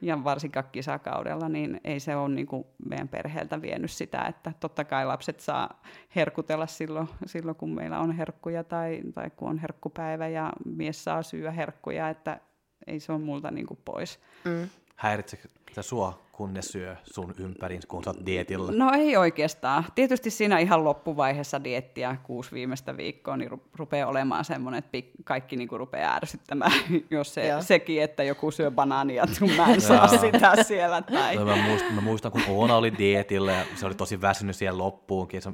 [0.08, 4.84] ja varsinkaan kisakaudella, niin ei se ole niin kuin meidän perheeltä vienyt sitä, että totta
[4.84, 5.82] kai lapset saa
[6.16, 11.22] herkutella silloin, silloin kun meillä on herkkuja tai, tai kun on herkkupäivä ja mies saa
[11.22, 12.40] syödä herkkuja, että
[12.86, 14.20] ei se ole multa niin kuin pois.
[14.44, 14.68] Mm.
[14.96, 18.72] Häiritsekö se sua, kun ne syö sun ympäri, kun sä oot dietillä?
[18.72, 19.84] No ei oikeastaan.
[19.94, 25.68] Tietysti siinä ihan loppuvaiheessa diettiä kuusi viimeistä viikkoa, niin rupeaa olemaan semmoinen, että kaikki niin
[25.68, 26.72] kuin rupeaa ärsyttämään,
[27.10, 31.02] jos se, sekin, että joku syö banaania, että mä en saa sitä siellä.
[31.02, 31.36] Tai...
[31.36, 35.42] Mä, muistan, mä muistan, kun Oona oli dietillä ja se oli tosi väsynyt siihen loppuunkin.
[35.42, 35.50] Se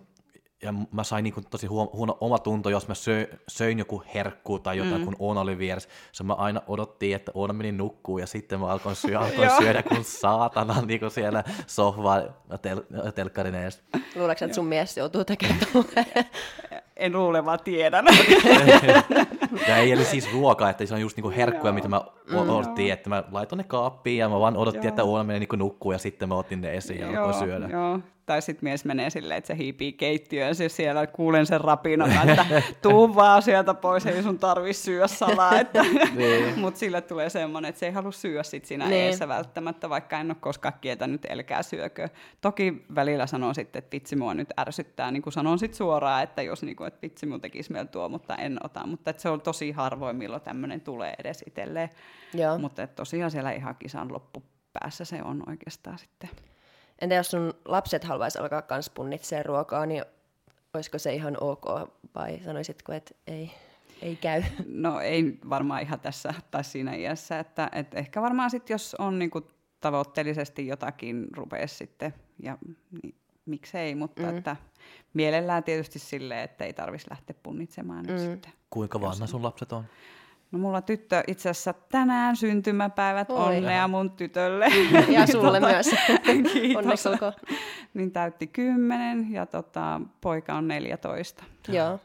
[0.62, 4.59] ja mä sain niin kuin tosi huono oma tunto, jos mä söin, söin joku herkku
[4.59, 5.05] tai jotain, mm.
[5.05, 5.88] kun Oona oli vieressä.
[6.12, 9.83] Se mä aina odottiin, että Oona meni nukkuu ja sitten mä alkoin, syö, alkoin syödä
[9.83, 12.22] kuin saatana niin kuin siellä sohvaa
[12.62, 12.81] tel,
[13.14, 13.83] telkkarin edes.
[14.16, 15.61] Luuleeko että sun mies joutuu tekemään
[16.96, 18.05] En luule, vaan tiedän.
[19.68, 22.92] ja ei eli siis ruokaa, että se on just niinku herkkuja, mitä mä mm, odottiin,
[22.92, 24.88] että mä laitoin ne kaappiin ja mä vaan odottiin, Joo.
[24.88, 27.68] että Oona menee niinku nukkuu ja sitten mä otin ne esiin ja alkoin syödä.
[27.68, 27.98] Joo,
[28.33, 32.47] tai sitten mies menee silleen, että se hiipii keittiöön, ja siellä kuulen sen rapinan, että
[32.83, 35.61] tuu vaan sieltä pois, ei sun tarvi syödä salaa.
[35.61, 35.83] Että,
[36.16, 36.59] niin.
[36.59, 39.01] Mutta sille tulee semmoinen, että se ei halua syödä sit siinä niin.
[39.01, 42.09] eessä välttämättä, vaikka en ole koskaan kietänyt, elkää syökö.
[42.40, 46.42] Toki välillä sanon sitten, että vitsi mua nyt ärsyttää, niin kuin sanon sitten suoraan, että
[46.42, 48.87] jos niin kuin, että vitsi mun tekisi meillä tuo, mutta en ota.
[48.87, 51.88] Mutta että se on tosi harvoin, milloin tämmöinen tulee edes itselleen.
[52.59, 56.31] Mutta että tosiaan siellä ihan kisan loppupäässä se on oikeastaan sitten.
[57.03, 60.05] Entä jos sun lapset haluaisi alkaa kans punnitsemaan ruokaa, niin
[60.75, 61.65] olisiko se ihan ok
[62.15, 63.51] vai sanoisitko, että ei,
[64.03, 64.43] ei käy?
[64.67, 69.19] No ei varmaan ihan tässä tai siinä iässä, että, että ehkä varmaan sitten jos on
[69.19, 69.47] niinku
[69.81, 72.59] tavoitteellisesti jotakin rupeaa sitten ja
[73.03, 73.15] niin,
[73.47, 74.38] miksei, mutta mm.
[74.38, 74.57] että
[75.15, 78.12] mielellään tietysti silleen, että ei tarvitsisi lähteä punnitsemaan mm.
[78.12, 78.53] nyt sitten.
[78.71, 79.85] Kuinka vanha sun lapset on?
[80.53, 83.57] No mulla tyttö itse asiassa tänään syntymäpäivät, Oi.
[83.57, 84.67] onnea mun tytölle.
[85.09, 85.91] Ja sulle tota, myös.
[86.77, 87.33] Onneksi olkoon.
[87.95, 91.45] Niin täytti kymmenen ja tota, poika on 14.
[91.69, 92.01] Joo.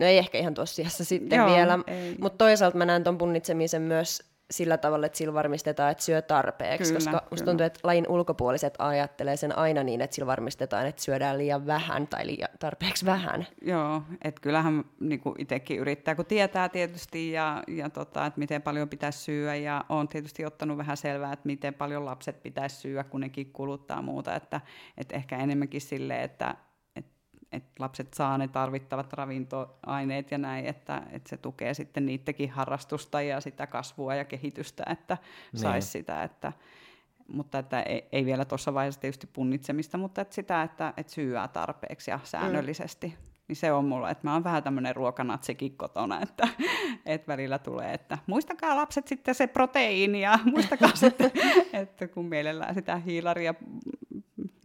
[0.00, 1.78] No ei ehkä ihan tuossa sitten Joo, vielä,
[2.20, 6.94] mutta toisaalta mä näen ton punnitsemisen myös sillä tavalla, että sillä varmistetaan, että syö tarpeeksi,
[6.94, 11.02] kyllä, koska musta tuntuu, että lajin ulkopuoliset ajattelee sen aina niin, että sillä varmistetaan, että
[11.02, 13.46] syödään liian vähän tai liian tarpeeksi vähän.
[13.62, 18.88] Joo, että kyllähän niin itsekin yrittää, kun tietää tietysti ja, ja tota, että miten paljon
[18.88, 23.20] pitäisi syödä ja on tietysti ottanut vähän selvää, että miten paljon lapset pitäisi syödä, kun
[23.20, 24.60] nekin kuluttaa muuta, että,
[24.98, 26.54] että ehkä enemmänkin sille, että
[27.52, 33.22] että lapset saa ne tarvittavat ravintoaineet ja näin, että, että se tukee sitten niidenkin harrastusta
[33.22, 35.18] ja sitä kasvua ja kehitystä, että
[35.52, 35.60] niin.
[35.60, 36.52] saisi sitä, että,
[37.28, 41.48] mutta että ei, ei vielä tuossa vaiheessa tietysti punnitsemista, mutta että sitä, että, että syyää
[41.48, 43.06] tarpeeksi ja säännöllisesti.
[43.06, 43.32] Mm.
[43.48, 46.48] Niin se on mulla, että mä oon vähän tämmöinen ruokanatsikin kotona, että,
[47.06, 51.30] että välillä tulee, että muistakaa lapset sitten se proteiini ja muistakaa sitten,
[51.72, 53.54] että kun mielellään sitä hiilaria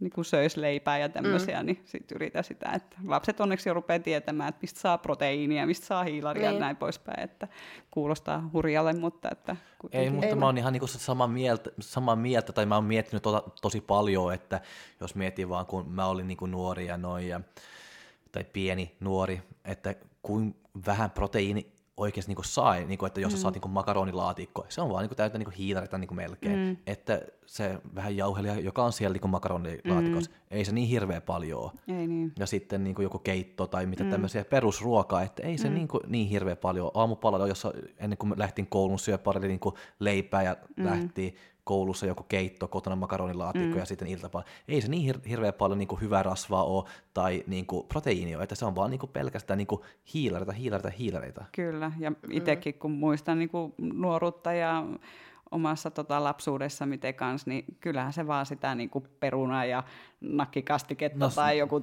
[0.00, 1.66] niin kuin söis leipää ja tämmöisiä, mm.
[1.66, 5.86] niin sitten yritä sitä, että lapset onneksi jo rupeaa tietämään, että mistä saa proteiinia, mistä
[5.86, 6.54] saa hiilaria niin.
[6.54, 7.48] ja näin poispäin, että
[7.90, 9.56] kuulostaa hurjalle, mutta että...
[9.92, 10.34] Ei, mutta ei.
[10.34, 13.80] mä oon ihan niin kuin samaa mieltä, samaa mieltä, tai mä oon miettinyt to, tosi
[13.80, 14.60] paljon, että
[15.00, 17.40] jos mietin vaan, kun mä olin niin kuin nuori ja noin, ja,
[18.32, 20.56] tai pieni nuori, että kuin
[20.86, 23.36] vähän proteiini oikeasti niin sai, niin kuin, että jos mm.
[23.36, 26.58] sä saat niin makaronilaatikko, se on vaan niin täyttä niin hiilareita niin melkein.
[26.58, 26.76] Mm.
[26.86, 30.36] Että se vähän jauhelia, joka on siellä niin makaronilaatikossa, mm.
[30.50, 31.98] ei se niin hirveä paljon ole.
[31.98, 32.32] Ei niin.
[32.38, 34.10] Ja sitten niin kuin joku keitto tai mitä mm.
[34.10, 35.74] tämmöisiä perusruokaa, että ei se mm.
[35.74, 36.90] niin, kuin, niin hirveä paljon.
[36.94, 40.84] Aamupalalla, jossa ennen kuin lähtin koulun syö pari niin kuin leipää ja mm.
[40.84, 41.36] lähti
[41.68, 43.78] koulussa joku keitto, kotona makaronilaatikko mm.
[43.78, 44.44] ja sitten iltapala.
[44.68, 48.42] Ei se niin hir- hirveän paljon niin kuin hyvää rasvaa ole tai niin kuin proteiinia,
[48.42, 49.80] että se on vaan niin kuin pelkästään niin kuin
[50.14, 51.44] hiilareita, hiilareita, hiilareita.
[51.52, 54.84] Kyllä, ja itsekin kun muistan niin kuin nuoruutta ja
[55.50, 59.82] omassa tota, lapsuudessa miten kans, niin kyllähän se vaan sitä niin kuin perunaa ja
[60.20, 61.80] nakkikastiketta no, tai joku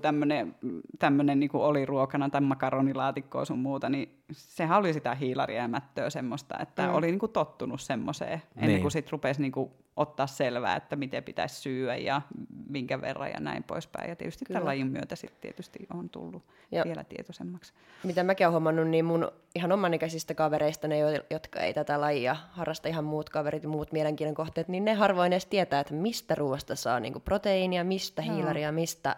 [0.99, 6.10] tämmöinen niin oli ruokana tai makaronilaatikkoa sun muuta, niin sehän oli sitä hiilaria ja mättöä
[6.10, 6.95] semmoista, että mm.
[6.95, 8.82] oli niin kuin tottunut semmoiseen, ennen niin.
[8.82, 12.21] kuin sitten rupesi niin kuin ottaa selvää, että miten pitäisi syödä ja
[12.69, 14.10] minkä verran ja näin poispäin.
[14.10, 14.60] Ja tietysti Kyllä.
[14.60, 17.73] tämän lajin myötä sitten tietysti on tullut ja vielä tietoisemmaksi.
[18.04, 20.95] Mitä mäkin olen huomannut, niin mun ihan omanikäisistä kavereista, ne,
[21.30, 25.33] jotka ei tätä lajia harrasta ihan muut kaverit ja muut mielenkiinnon kohteet, niin ne harvoin
[25.33, 29.15] edes tietää, että mistä ruoasta saa niin proteiinia, mistä hiilaria, mistä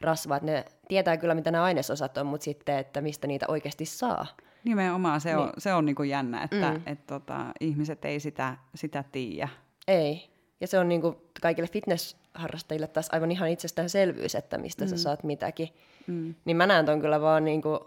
[0.00, 0.38] rasvaa.
[0.42, 4.26] Ne tietää kyllä, mitä nämä ainesosat on, mutta sitten, että mistä niitä oikeasti saa.
[4.64, 5.38] Nimenomaan, se niin.
[5.38, 6.80] on, se on niin kuin jännä, että mm.
[6.86, 9.48] et, tota, ihmiset ei sitä, sitä tiedä.
[9.88, 10.28] Ei.
[10.60, 14.88] Ja se on niin kuin kaikille fitnessharrastajille taas aivan ihan itsestäänselvyys, että mistä mm.
[14.88, 15.68] sä saat mitäkin.
[16.06, 16.34] Mm.
[16.44, 17.78] Niin mä näen ton kyllä vaan niin kuin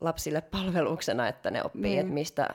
[0.00, 2.00] lapsille palveluksena, että ne oppii, mm.
[2.00, 2.48] että mistä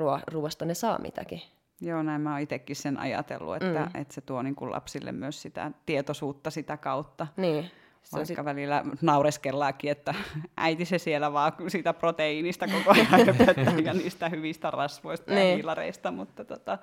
[0.00, 1.42] ruo- ruoasta ne saa mitäkin.
[1.80, 4.00] Joo, näin mä oon itsekin sen ajatellut, että, mm.
[4.00, 7.26] että se tuo niin kuin lapsille myös sitä tietoisuutta sitä kautta.
[7.36, 7.70] Niin.
[8.02, 8.44] Se Vaikka sit...
[8.44, 10.14] välillä naureskellaankin, että
[10.56, 13.26] äiti se siellä vaan siitä proteiinista koko ajan
[13.84, 15.48] ja niistä hyvistä rasvoista niin.
[15.48, 16.78] ja hiilareista, mutta, tota,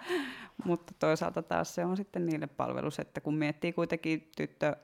[0.65, 4.75] mutta toisaalta taas se on sitten niille palvelus, että kun miettii kuitenkin tyttö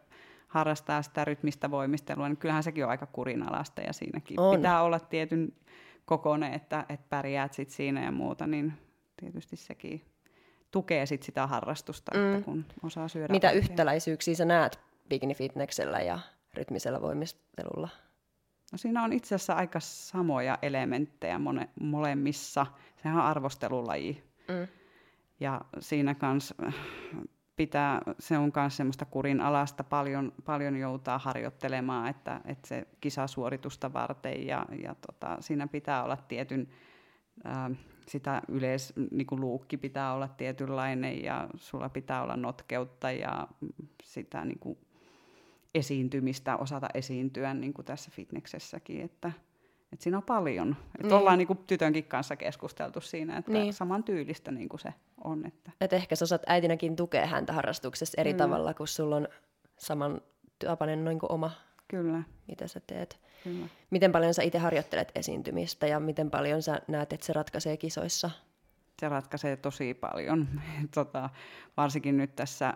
[0.48, 4.56] harrastaa sitä rytmistä voimistelua, niin kyllähän sekin on aika kurinalaista ja siinäkin on.
[4.56, 5.54] pitää olla tietyn
[6.06, 8.74] kokoinen, että, että pärjäät sit siinä ja muuta, niin
[9.20, 10.06] tietysti sekin
[10.72, 12.34] tukee sit sitä harrastusta, mm.
[12.34, 13.34] että kun osaa syödä.
[13.34, 13.64] Mitä oikein.
[13.64, 14.80] yhtäläisyyksiä sä näet
[15.10, 16.20] bikini-fitneksellä ja
[16.54, 17.90] rytmisellä voimistelulla?
[18.72, 22.66] No siinä on itse asiassa aika samoja elementtejä mone, molemmissa.
[23.04, 24.24] Sehän on arvostelulaji.
[24.48, 24.68] Mm.
[25.40, 26.56] Ja siinä kanssa
[27.56, 33.94] pitää, se on myös semmoista kurin alasta, paljon, paljon joutaa harjoittelemaan, että, että se kisasuoritusta
[33.94, 36.68] varten ja, ja tota, siinä pitää olla tietyn,
[37.44, 37.72] ää,
[38.10, 43.48] sitä yleis, niin kuin luukki pitää olla tietynlainen ja sulla pitää olla notkeutta ja
[44.04, 44.78] sitä niin kuin
[45.76, 49.32] esiintymistä, osata esiintyä niin kuin tässä fitneksessäkin, että,
[49.94, 50.76] että siinä on paljon.
[50.86, 51.14] Että niin.
[51.14, 53.74] ollaan niin kuin tytönkin kanssa keskusteltu siinä, että niin.
[53.74, 54.94] saman tyylistä niin kuin se
[55.24, 55.46] on.
[55.46, 55.72] Että.
[55.82, 58.38] Et ehkä sä osaat äitinäkin tukea häntä harrastuksessa eri mm.
[58.38, 59.28] tavalla, kun sulla on
[59.78, 60.22] saman
[60.66, 61.52] tapainen noin kuin oma,
[61.90, 62.24] Kyllä.
[62.48, 63.20] mitä sä teet.
[63.44, 63.66] Kyllä.
[63.90, 68.30] Miten paljon sä itse harjoittelet esiintymistä ja miten paljon sä näet, että se ratkaisee kisoissa?
[69.00, 70.48] Se ratkaisee tosi paljon.
[70.96, 71.30] tota,
[71.78, 72.74] varsinkin nyt tässä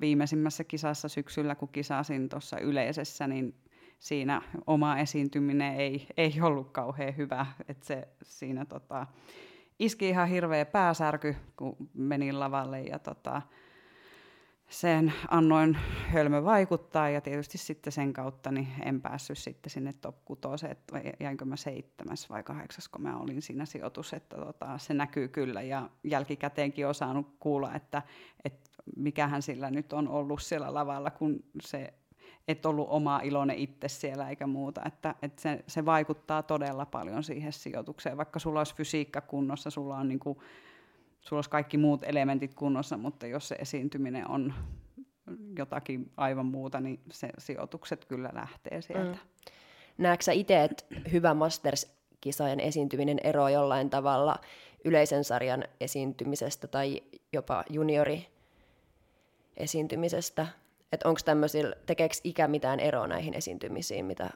[0.00, 3.54] viimeisimmässä kisassa syksyllä, kun kisasin tuossa yleisessä, niin
[3.98, 7.46] siinä oma esiintyminen ei, ei ollut kauhean hyvä.
[7.68, 9.06] että se siinä tota,
[9.78, 13.42] iski ihan hirveä pääsärky, kun menin lavalle ja tota,
[14.70, 15.78] sen annoin
[16.08, 21.00] hölmö vaikuttaa ja tietysti sitten sen kautta niin en päässyt sitten sinne top 6, että
[21.20, 25.62] jäinkö mä seitsemäs vai kahdeksas, kun mä olin siinä sijoitus, että tota, se näkyy kyllä
[25.62, 28.02] ja jälkikäteenkin on saanut kuulla, että,
[28.44, 31.94] että mikähän sillä nyt on ollut siellä lavalla, kun se
[32.48, 34.82] et ollut oma iloinen itse siellä eikä muuta.
[34.86, 38.16] Että, että se, se vaikuttaa todella paljon siihen sijoitukseen.
[38.16, 40.38] Vaikka sulla olisi fysiikka kunnossa, sulla on niin kuin,
[41.20, 44.54] sulla olisi kaikki muut elementit kunnossa, mutta jos se esiintyminen on
[45.58, 49.12] jotakin aivan muuta, niin se sijoitukset kyllä lähtee sieltä.
[49.12, 49.18] Mm.
[49.98, 54.36] Näetkö sä itse, että hyvä Masters-kisajan esiintyminen eroaa jollain tavalla
[54.84, 57.02] yleisen sarjan esiintymisestä tai
[57.32, 58.26] jopa juniori
[59.56, 60.46] esiintymisestä?
[60.92, 64.30] Että onko tämmöisillä, tekeekö ikä mitään eroa näihin esiintymisiin, mitä,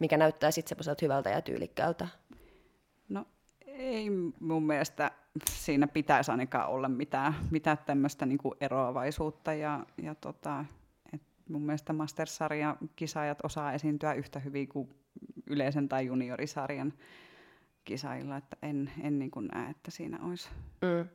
[0.00, 2.08] mikä näyttää sitten semmoiselta hyvältä ja tyylikkäältä?
[3.78, 4.10] Ei
[4.40, 5.10] mun mielestä
[5.50, 9.54] siinä pitäisi ainakaan olla mitään, mitään tämmöistä niinku eroavaisuutta.
[9.54, 10.64] Ja, ja tota,
[11.12, 14.94] et mun mielestä Masters-sarjan kisaajat osaa esiintyä yhtä hyvin kuin
[15.46, 16.92] yleisen tai juniorisarjan
[17.84, 20.48] kisailla, että en, en niin kuin näe, että siinä olisi.
[20.82, 21.08] Mm.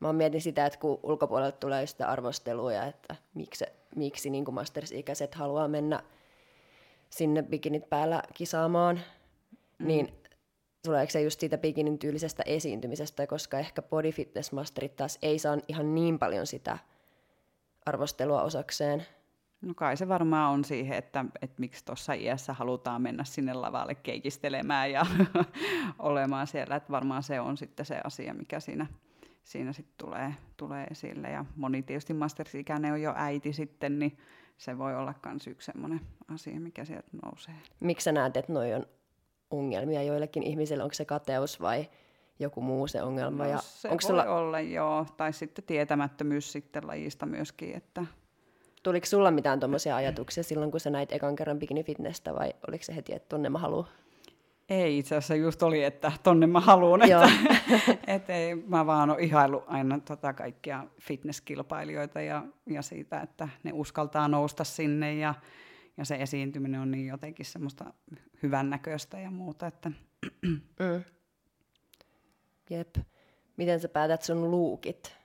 [0.00, 3.64] Mä mietin sitä, että kun ulkopuolelta tulee sitä arvostelua, että miksi,
[3.96, 6.02] miksi niin masters-ikäiset haluaa mennä
[7.10, 9.00] sinne bikinit päällä kisaamaan,
[9.78, 9.86] mm.
[9.86, 10.08] niin
[10.86, 15.58] tuleeko se just siitä bikinin tyylisestä esiintymisestä, koska ehkä body fitness masterit taas ei saa
[15.68, 16.78] ihan niin paljon sitä
[17.86, 19.06] arvostelua osakseen.
[19.60, 23.94] No kai se varmaan on siihen, että, että miksi tuossa iässä halutaan mennä sinne lavalle
[23.94, 25.06] keikistelemään ja
[25.98, 26.76] olemaan siellä.
[26.76, 28.86] Että varmaan se on sitten se asia, mikä siinä,
[29.42, 31.30] siinä sitten tulee, tulee esille.
[31.30, 34.18] Ja moni tietysti mastersikäinen on jo äiti sitten, niin
[34.58, 36.00] se voi olla myös yksi sellainen
[36.34, 37.54] asia, mikä sieltä nousee.
[37.80, 38.86] Miksi sä näet, että noi on
[39.50, 40.82] ongelmia joillekin ihmisille?
[40.82, 41.88] Onko se kateus vai
[42.38, 43.44] joku muu se ongelma?
[43.44, 44.24] No, ja se onko voi sulla...
[44.24, 45.06] olla, joo.
[45.16, 48.06] Tai sitten tietämättömyys sitten lajista myöskin, että
[48.86, 52.84] Tuliko sulla mitään tuommoisia ajatuksia silloin, kun sä näit ekan kerran bikini fitnessä vai oliko
[52.84, 53.86] se heti, että tonne mä haluan?
[54.68, 57.02] Ei, itse asiassa just oli, että tonne mä haluan.
[57.02, 57.30] Että,
[58.14, 63.70] et ei, mä vaan oon ihailu aina tota kaikkia fitnesskilpailijoita ja, ja siitä, että ne
[63.74, 65.34] uskaltaa nousta sinne ja,
[65.96, 67.94] ja se esiintyminen on niin jotenkin semmoista
[68.42, 69.66] hyvännäköistä ja muuta.
[69.66, 69.90] Että.
[70.80, 71.04] Mm.
[72.70, 72.96] Jep.
[73.56, 75.16] Miten sä päätät sun luukit?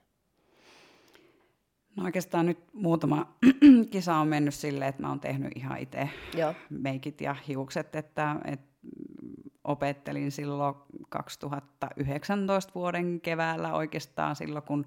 [1.96, 3.38] No oikeastaan nyt muutama
[3.92, 6.10] kisa on mennyt silleen, että mä oon tehnyt ihan itse
[6.70, 8.72] meikit ja hiukset, että, että
[9.64, 10.76] opettelin silloin
[11.10, 14.86] 2019 vuoden keväällä oikeastaan silloin, kun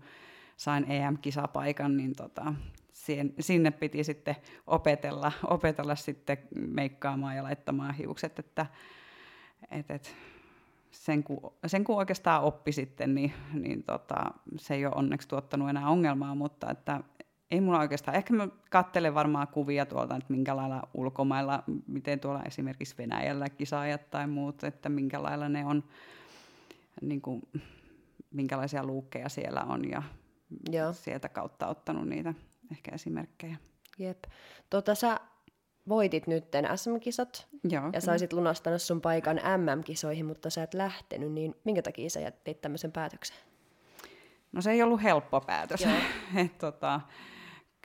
[0.57, 2.55] sain EM-kisapaikan, niin tota,
[3.41, 8.67] sinne piti sitten opetella, opetella sitten meikkaamaan ja laittamaan hiukset, että
[9.71, 10.15] et, et,
[10.91, 14.17] sen, kun, sen kun oikeastaan oppi sitten, niin, niin tota,
[14.57, 17.01] se ei ole onneksi tuottanut enää ongelmaa, mutta että
[17.51, 22.43] ei mulla oikeastaan, ehkä mä katselen varmaan kuvia tuolta, että minkä lailla ulkomailla, miten tuolla
[22.43, 25.85] esimerkiksi Venäjällä kisaajat tai muut, että minkä lailla ne on,
[27.01, 27.43] niin kuin,
[28.31, 30.03] minkälaisia luukkeja siellä on ja
[30.71, 30.93] Joo.
[30.93, 32.35] sieltä kautta ottanut niitä
[32.73, 33.57] ehkä esimerkkejä.
[33.99, 34.25] Jep.
[34.71, 35.21] Tota, sä
[35.89, 41.33] voitit nytten SM-kisat Joo, ja sä olisit lunastanut sun paikan MM-kisoihin, mutta sä et lähtenyt,
[41.33, 43.37] niin minkä takia sä teit tämmöisen päätöksen?
[44.53, 45.87] No se ei ollut helppo päätös.
[46.45, 47.01] Et, tota,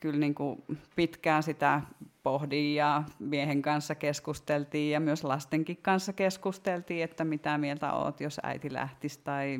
[0.01, 0.63] kyllä niin kuin
[0.95, 1.81] pitkään sitä
[2.23, 8.39] pohdin ja miehen kanssa keskusteltiin ja myös lastenkin kanssa keskusteltiin, että mitä mieltä oot, jos
[8.43, 9.59] äiti lähtisi tai,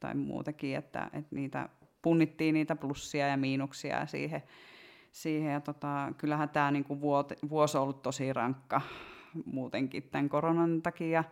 [0.00, 1.68] tai muutakin, että, että niitä
[2.04, 4.42] punnittiin niitä plussia ja miinuksia siihen.
[5.12, 6.86] siihen ja tota, kyllähän tämä niin
[7.50, 8.80] vuosi on ollut tosi rankka
[9.44, 11.24] muutenkin tämän koronan takia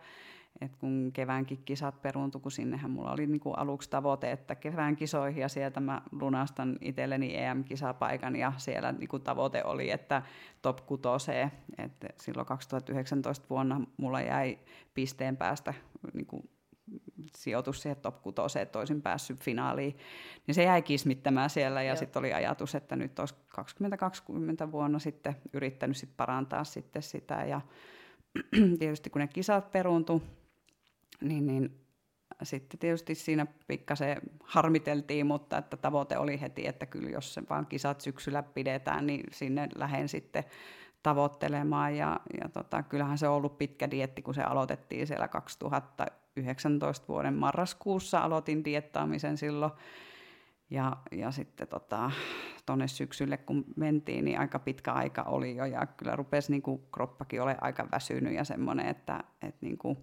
[0.61, 5.41] et kun keväänkin kisat peruuntu, kun sinnehän mulla oli niinku aluksi tavoite, että kevään kisoihin
[5.41, 10.21] ja sieltä mä lunastan itselleni EM-kisapaikan ja siellä niinku tavoite oli, että
[10.61, 11.03] top 6
[11.77, 14.59] että silloin 2019 vuonna mulla jäi
[14.93, 15.73] pisteen päästä
[16.13, 16.49] niinku
[17.37, 19.97] sijoitus siihen top 6, että olisin päässyt finaaliin,
[20.47, 25.35] niin se jäi kismittämään siellä ja sitten oli ajatus, että nyt olisi 2020 vuonna sitten
[25.53, 27.45] yrittänyt sit parantaa sitten sitä.
[27.45, 27.61] Ja
[28.79, 30.23] tietysti kun ne kisat peruuntu,
[31.21, 31.83] niin, niin
[32.43, 37.65] sitten tietysti siinä pikkasen harmiteltiin, mutta että tavoite oli heti, että kyllä jos se vaan
[37.65, 40.43] kisat syksyllä pidetään, niin sinne lähden sitten
[41.03, 41.97] tavoittelemaan.
[41.97, 45.27] Ja, ja tota, kyllähän se on ollut pitkä dietti, kun se aloitettiin siellä
[46.33, 48.19] 2019 vuoden marraskuussa.
[48.19, 49.71] Aloitin diettaamisen silloin.
[50.69, 52.11] Ja, ja sitten tota,
[52.65, 56.81] tuonne syksylle kun mentiin, niin aika pitkä aika oli jo ja kyllä rupesi niin kuin,
[56.93, 59.97] kroppakin ole aika väsynyt ja semmoinen, että, että niin kuin,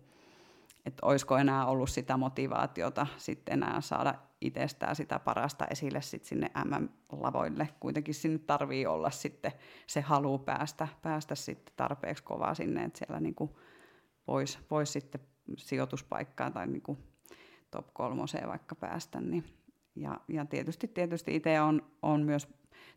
[0.87, 6.51] että olisiko enää ollut sitä motivaatiota sitten enää saada itsestään sitä parasta esille sit sinne
[6.65, 7.69] MM-lavoille.
[7.81, 9.53] Kuitenkin sinne tarvii olla sitten
[9.87, 13.59] se halu päästä, päästä sitten tarpeeksi kovaa sinne, että siellä niinku
[14.27, 15.21] voisi vois sitten
[15.57, 16.99] sijoituspaikkaan tai niinku
[17.71, 19.21] top kolmoseen vaikka päästä.
[19.21, 19.45] Niin.
[19.97, 22.49] Ja, ja tietysti, tietysti itse on, on myös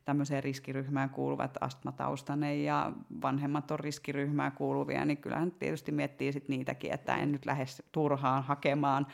[0.05, 2.91] tämmöiseen riskiryhmään kuuluvat astmataustainen ja
[3.21, 8.43] vanhemmat on riskiryhmään kuuluvia, niin kyllähän tietysti miettii sit niitäkin, että en nyt lähde turhaan
[8.43, 9.07] hakemaan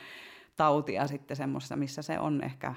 [0.56, 2.74] tautia sitten semmoista, missä se on ehkä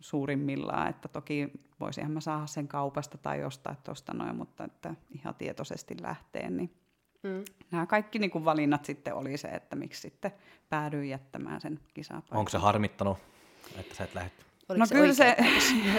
[0.00, 5.34] suurimmillaan, että toki voisinhan mä saada sen kaupasta tai jostain tuosta noin, mutta että ihan
[5.34, 6.72] tietoisesti lähtee, niin
[7.22, 7.44] mm.
[7.70, 10.32] nämä kaikki niin kuin valinnat sitten oli se, että miksi sitten
[10.68, 12.38] päädyin jättämään sen kisapaikan.
[12.38, 13.18] Onko se harmittanut,
[13.76, 14.30] että sä et lähde
[14.68, 15.36] Oliko no se kyllä, se,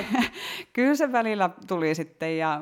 [0.73, 2.61] kyllä se välillä tuli sitten ja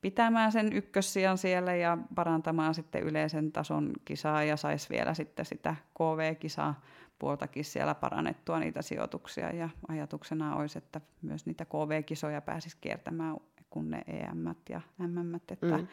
[0.00, 5.76] pitämään sen ykkössijan siellä ja parantamaan sitten yleisen tason kisaa ja saisi vielä sitten sitä
[5.94, 6.80] KV-kisaa
[7.18, 13.36] puoltakin siellä parannettua niitä sijoituksia ja ajatuksena olisi, että myös niitä KV-kisoja pääsisi kiertämään
[13.70, 15.86] kun ne EM ja MM, että, mm.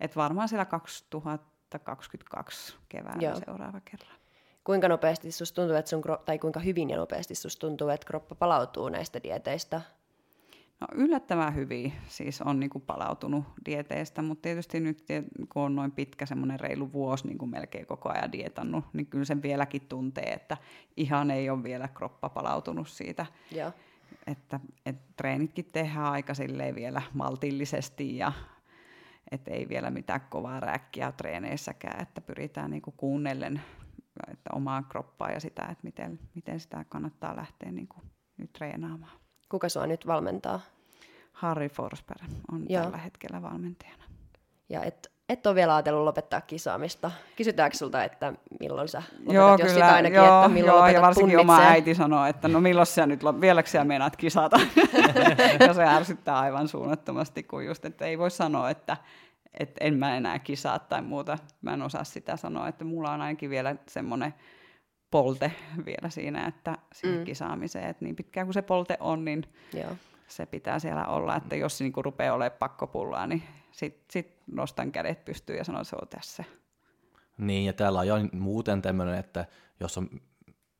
[0.00, 3.40] että varmaan siellä 2022 keväällä Joo.
[3.46, 4.16] seuraava kerran.
[4.66, 8.34] Kuinka nopeasti susta tuntuu, että sun, tai kuinka hyvin ja nopeasti susta tuntuu, että kroppa
[8.34, 9.80] palautuu näistä dieteistä
[10.80, 15.04] No yllättävän hyvin siis on niin kuin palautunut dieteistä, mutta tietysti nyt
[15.48, 19.24] kun on noin pitkä semmoinen reilu vuosi niin kuin melkein koko ajan dietannut, niin kyllä
[19.24, 20.56] sen vieläkin tuntee, että
[20.96, 23.26] ihan ei ole vielä kroppa palautunut siitä.
[23.50, 23.72] Ja.
[24.26, 26.32] Että, että treenitkin tehdään aika
[26.74, 28.32] vielä maltillisesti ja
[29.30, 33.62] että ei vielä mitään kovaa räkkiä treeneissäkään, että pyritään niin kuin kuunnellen
[34.32, 38.02] että omaa kroppaa ja sitä, että miten, miten sitä kannattaa lähteä niin kuin
[38.36, 39.18] nyt treenaamaan.
[39.48, 40.60] Kuka sua nyt valmentaa?
[41.32, 42.82] Harry Forsberg on Joo.
[42.82, 44.04] tällä hetkellä valmentajana.
[44.68, 47.10] Ja et, et ole vielä ajatellut lopettaa kisaamista.
[47.36, 50.86] Kysytäänkö sulta, että milloin sä lopetat, joo, jos kyllä, sitä ainakin, joo, että milloin joo,
[50.86, 51.56] ja varsinkin punnitsee.
[51.56, 54.60] oma äiti sanoo, että no milloin sä nyt, vieläkö sä meinaat kisata?
[55.66, 58.96] ja se ärsyttää aivan suunnattomasti, kun just, että ei voi sanoa, että,
[59.60, 61.38] että en mä enää kisaa tai muuta.
[61.62, 64.34] Mä en osaa sitä sanoa, että mulla on ainakin vielä semmoinen
[65.10, 65.52] polte
[65.86, 67.24] vielä siinä, että siihen mm.
[67.24, 69.90] kisaamiseen, että niin pitkään kuin se polte on, niin Joo.
[70.28, 73.42] se pitää siellä olla, että jos se niin rupeaa olemaan pakkopullaa, niin
[73.72, 76.44] sitten sit nostan kädet pystyyn ja sanon, että se on tässä.
[77.38, 79.44] Niin, ja täällä on jo muuten tämmöinen, että
[79.80, 80.08] jos on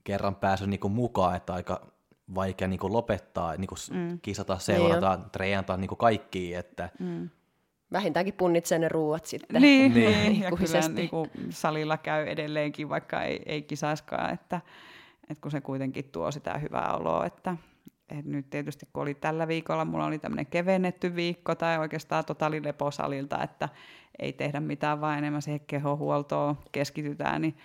[0.04, 1.92] kerran päässyt niin mukaan, että aika
[2.34, 4.20] vaikea niin lopettaa, niin mm.
[4.22, 7.30] kisata, seurata, niin treenata niin kaikki, että mm
[7.92, 9.62] vähintäänkin punnitsee ne ruuat sitten.
[9.62, 10.10] Niin, niin.
[10.10, 10.40] niin.
[10.40, 14.60] ja kyllä niin kuin salilla käy edelleenkin, vaikka ei, ei kisaiskaan, että,
[15.30, 17.56] että kun se kuitenkin tuo sitä hyvää oloa, että,
[18.08, 22.64] että nyt tietysti kun oli tällä viikolla, mulla oli tämmöinen kevennetty viikko tai oikeastaan totaali
[22.64, 23.68] leposalilta, että
[24.18, 27.56] ei tehdä mitään, vaan enemmän siihen kehohuoltoon keskitytään, niin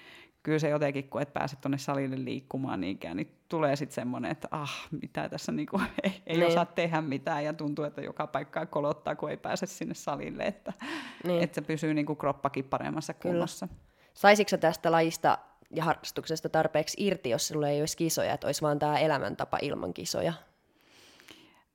[0.43, 4.47] kyllä se jotenkin, kun et pääse tuonne salille liikkumaan niinkään, niin tulee sitten semmoinen, että
[4.51, 6.47] ah, mitä tässä niinku, ei, ei niin.
[6.47, 10.73] osaa tehdä mitään ja tuntuu, että joka paikkaa kolottaa, kun ei pääse sinne salille, että,
[11.23, 11.43] niin.
[11.43, 13.67] että se pysyy niinku kroppakin paremmassa kunnossa.
[13.67, 13.81] Kyllä.
[14.13, 15.37] Saisitko tästä lajista
[15.75, 19.93] ja harrastuksesta tarpeeksi irti, jos sinulla ei olisi kisoja, että olisi vaan tämä elämäntapa ilman
[19.93, 20.33] kisoja?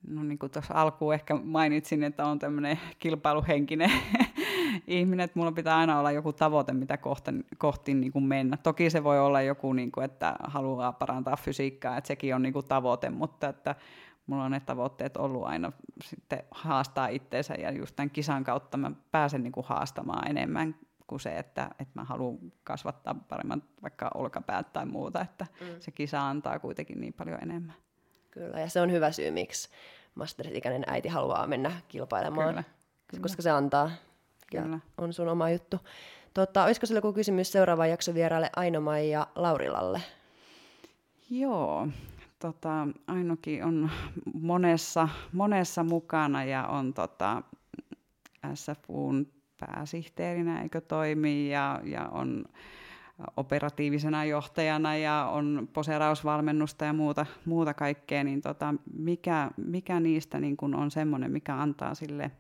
[0.09, 3.93] No niin kuin tuossa alkuun ehkä mainitsin, että on tämmöinen kilpailuhenkinen
[4.87, 8.57] ihminen, että mulla pitää aina olla joku tavoite, mitä kohti, kohti niin kuin mennä.
[8.57, 12.53] Toki se voi olla joku, niin kuin, että haluaa parantaa fysiikkaa, että sekin on niin
[12.53, 13.75] kuin tavoite, mutta että
[14.27, 15.73] mulla on ne tavoitteet ollut aina
[16.05, 20.75] sitten haastaa itteensä ja just tämän kisan kautta mä pääsen niin kuin haastamaan enemmän
[21.07, 25.67] kuin se, että, että mä haluan kasvattaa paremman vaikka olkapäät tai muuta, että mm.
[25.81, 27.75] se kisa antaa kuitenkin niin paljon enemmän.
[28.31, 29.69] Kyllä, ja se on hyvä syy, miksi
[30.15, 32.65] Masters-ikäinen äiti haluaa mennä kilpailemaan, Kyllä.
[33.07, 33.23] Kyllä.
[33.23, 33.91] koska se antaa
[34.51, 34.81] Kyllä.
[34.99, 35.77] on sun oma juttu.
[36.35, 40.03] Tota, olisiko sinulla joku kysymys seuraavan jakson vieraille aino ja Laurilalle?
[41.31, 41.89] Joo,
[42.39, 43.91] tota, Ainokin on
[44.35, 47.43] monessa, monessa mukana ja on tota,
[48.55, 49.27] SFUn
[49.61, 52.45] pääsihteerinä, eikö toimi, ja, ja on
[53.37, 60.57] operatiivisena johtajana ja on poseerausvalmennusta ja muuta, muuta kaikkea, niin tota, mikä, mikä niistä niin
[60.57, 62.31] kun on semmoinen, mikä antaa sille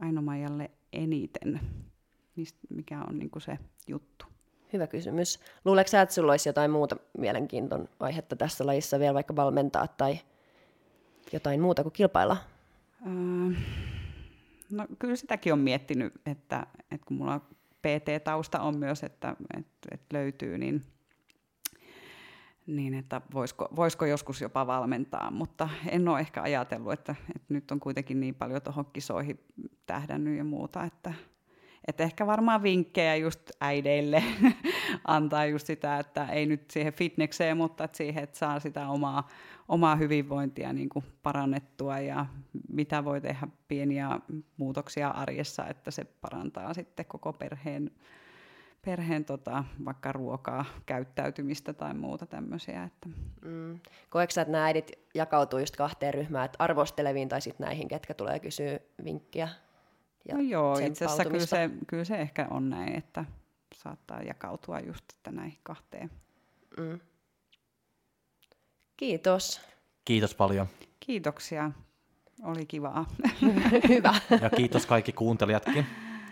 [0.00, 1.60] Ainomajalle eniten?
[2.36, 4.26] Mist, mikä on niin se juttu?
[4.72, 5.40] Hyvä kysymys.
[5.64, 10.18] Luuleeko sä, että sulla olisi jotain muuta mielenkiinton aihetta tässä lajissa vielä vaikka valmentaa tai
[11.32, 12.36] jotain muuta kuin kilpailla?
[13.06, 13.60] Öö,
[14.70, 17.40] no kyllä sitäkin on miettinyt, että, että kun mulla
[17.82, 20.82] PT-tausta on myös, että, että, että löytyy, niin,
[22.66, 27.70] niin että voisiko, voisiko joskus jopa valmentaa, mutta en ole ehkä ajatellut, että, että nyt
[27.70, 29.40] on kuitenkin niin paljon tuohon kisoihin
[29.86, 31.14] tähdännyt ja muuta, että,
[31.88, 34.22] että ehkä varmaan vinkkejä just äideille
[35.04, 39.28] antaa just sitä, että ei nyt siihen fitnekseen, mutta että siihen, että saa sitä omaa,
[39.68, 42.26] omaa hyvinvointia niin kuin parannettua ja
[42.68, 44.20] mitä voi tehdä pieniä
[44.56, 47.90] muutoksia arjessa, että se parantaa sitten koko perheen,
[48.84, 52.84] perheen tota, vaikka ruokaa, käyttäytymistä tai muuta tämmöisiä.
[52.84, 53.08] Että.
[53.44, 53.80] Mm.
[54.10, 58.38] Koetko että nämä äidit jakautuu just kahteen ryhmään, että arvosteleviin tai sitten näihin, ketkä tulee
[58.38, 59.48] kysyä vinkkiä?
[60.28, 63.24] Ja no joo, itse asiassa kyllä se, kyllä se ehkä on näin, että
[63.74, 66.10] saattaa jakautua just että näihin kahteen.
[66.78, 67.00] Mm.
[68.96, 69.60] Kiitos.
[70.04, 70.66] Kiitos paljon.
[71.00, 71.70] Kiitoksia.
[72.42, 73.06] Oli kivaa.
[73.88, 74.14] Hyvä.
[74.40, 75.86] Ja kiitos kaikki kuuntelijatkin,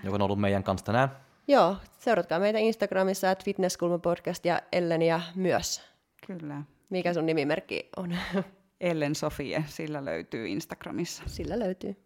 [0.04, 1.08] joka on ollut meidän kanssa tänään.
[1.48, 5.82] Joo, seuratkaa meitä Instagramissa, että Fitnesskulma-podcast ja Elleniä myös.
[6.26, 6.62] Kyllä.
[6.90, 8.16] Mikä sun nimimerkki on?
[8.80, 11.22] Ellen Sofie, sillä löytyy Instagramissa.
[11.26, 11.96] Sillä löytyy.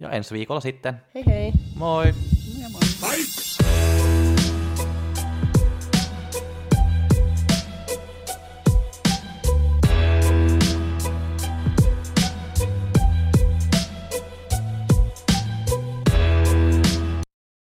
[0.00, 0.94] Ja ensi viikolla sitten.
[1.14, 1.52] Hei hei.
[1.74, 2.06] Moi.
[2.62, 2.80] Ja moi.
[3.00, 3.47] Bye.